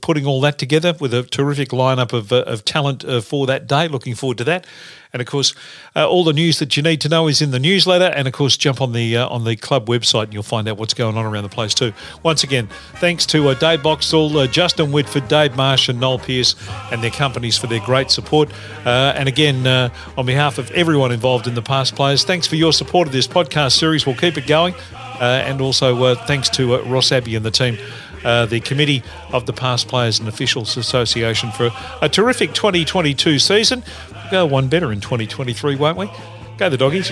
putting 0.01 0.25
all 0.25 0.41
that 0.41 0.57
together 0.57 0.95
with 0.99 1.13
a 1.13 1.23
terrific 1.23 1.69
lineup 1.69 2.13
of, 2.13 2.31
of 2.31 2.65
talent 2.65 3.05
for 3.23 3.45
that 3.47 3.67
day. 3.67 3.87
Looking 3.87 4.15
forward 4.15 4.37
to 4.39 4.43
that. 4.45 4.67
And 5.13 5.21
of 5.21 5.27
course, 5.27 5.53
uh, 5.95 6.09
all 6.09 6.23
the 6.23 6.33
news 6.33 6.57
that 6.57 6.75
you 6.75 6.81
need 6.81 6.99
to 7.01 7.07
know 7.07 7.27
is 7.27 7.39
in 7.39 7.51
the 7.51 7.59
newsletter. 7.59 8.05
And 8.05 8.27
of 8.27 8.33
course, 8.33 8.57
jump 8.57 8.81
on 8.81 8.93
the 8.93 9.15
uh, 9.17 9.27
on 9.29 9.43
the 9.43 9.55
club 9.55 9.85
website 9.85 10.23
and 10.23 10.33
you'll 10.33 10.41
find 10.41 10.67
out 10.67 10.77
what's 10.77 10.95
going 10.95 11.15
on 11.15 11.23
around 11.23 11.43
the 11.43 11.49
place 11.49 11.75
too. 11.75 11.93
Once 12.23 12.43
again, 12.43 12.67
thanks 12.95 13.23
to 13.27 13.49
uh, 13.49 13.53
Dave 13.53 13.83
Boxall, 13.83 14.35
uh, 14.35 14.47
Justin 14.47 14.91
Whitford, 14.91 15.27
Dave 15.27 15.55
Marsh, 15.55 15.87
and 15.87 15.99
Noel 15.99 16.17
Pierce 16.17 16.55
and 16.91 17.03
their 17.03 17.11
companies 17.11 17.59
for 17.59 17.67
their 17.67 17.79
great 17.81 18.09
support. 18.09 18.49
Uh, 18.87 19.13
and 19.15 19.29
again, 19.29 19.67
uh, 19.67 19.89
on 20.17 20.25
behalf 20.25 20.57
of 20.57 20.71
everyone 20.71 21.11
involved 21.11 21.45
in 21.45 21.53
the 21.53 21.61
past 21.61 21.95
players, 21.95 22.23
thanks 22.23 22.47
for 22.47 22.55
your 22.55 22.73
support 22.73 23.07
of 23.07 23.13
this 23.13 23.27
podcast 23.27 23.77
series. 23.77 24.07
We'll 24.07 24.15
keep 24.15 24.39
it 24.39 24.47
going. 24.47 24.73
and 25.19 25.61
also 25.61 26.15
thanks 26.25 26.49
to 26.49 26.81
Ross 26.85 27.11
Abbey 27.11 27.35
and 27.35 27.45
the 27.45 27.51
team. 27.51 27.77
Uh, 28.23 28.45
the 28.45 28.61
Committee 28.61 29.03
of 29.33 29.45
the 29.45 29.53
Past 29.53 29.89
Players 29.89 30.17
and 30.19 30.29
Officials 30.29 30.77
Association 30.77 31.51
for 31.51 31.71
a 32.01 32.07
terrific 32.07 32.53
2022 32.53 33.37
season 33.37 33.83
go 34.31 34.45
one 34.45 34.67
better 34.67 34.91
in 34.91 35.01
2023, 35.01 35.75
won't 35.75 35.97
we? 35.97 36.09
Go 36.57 36.69
the 36.69 36.77
doggies. 36.77 37.11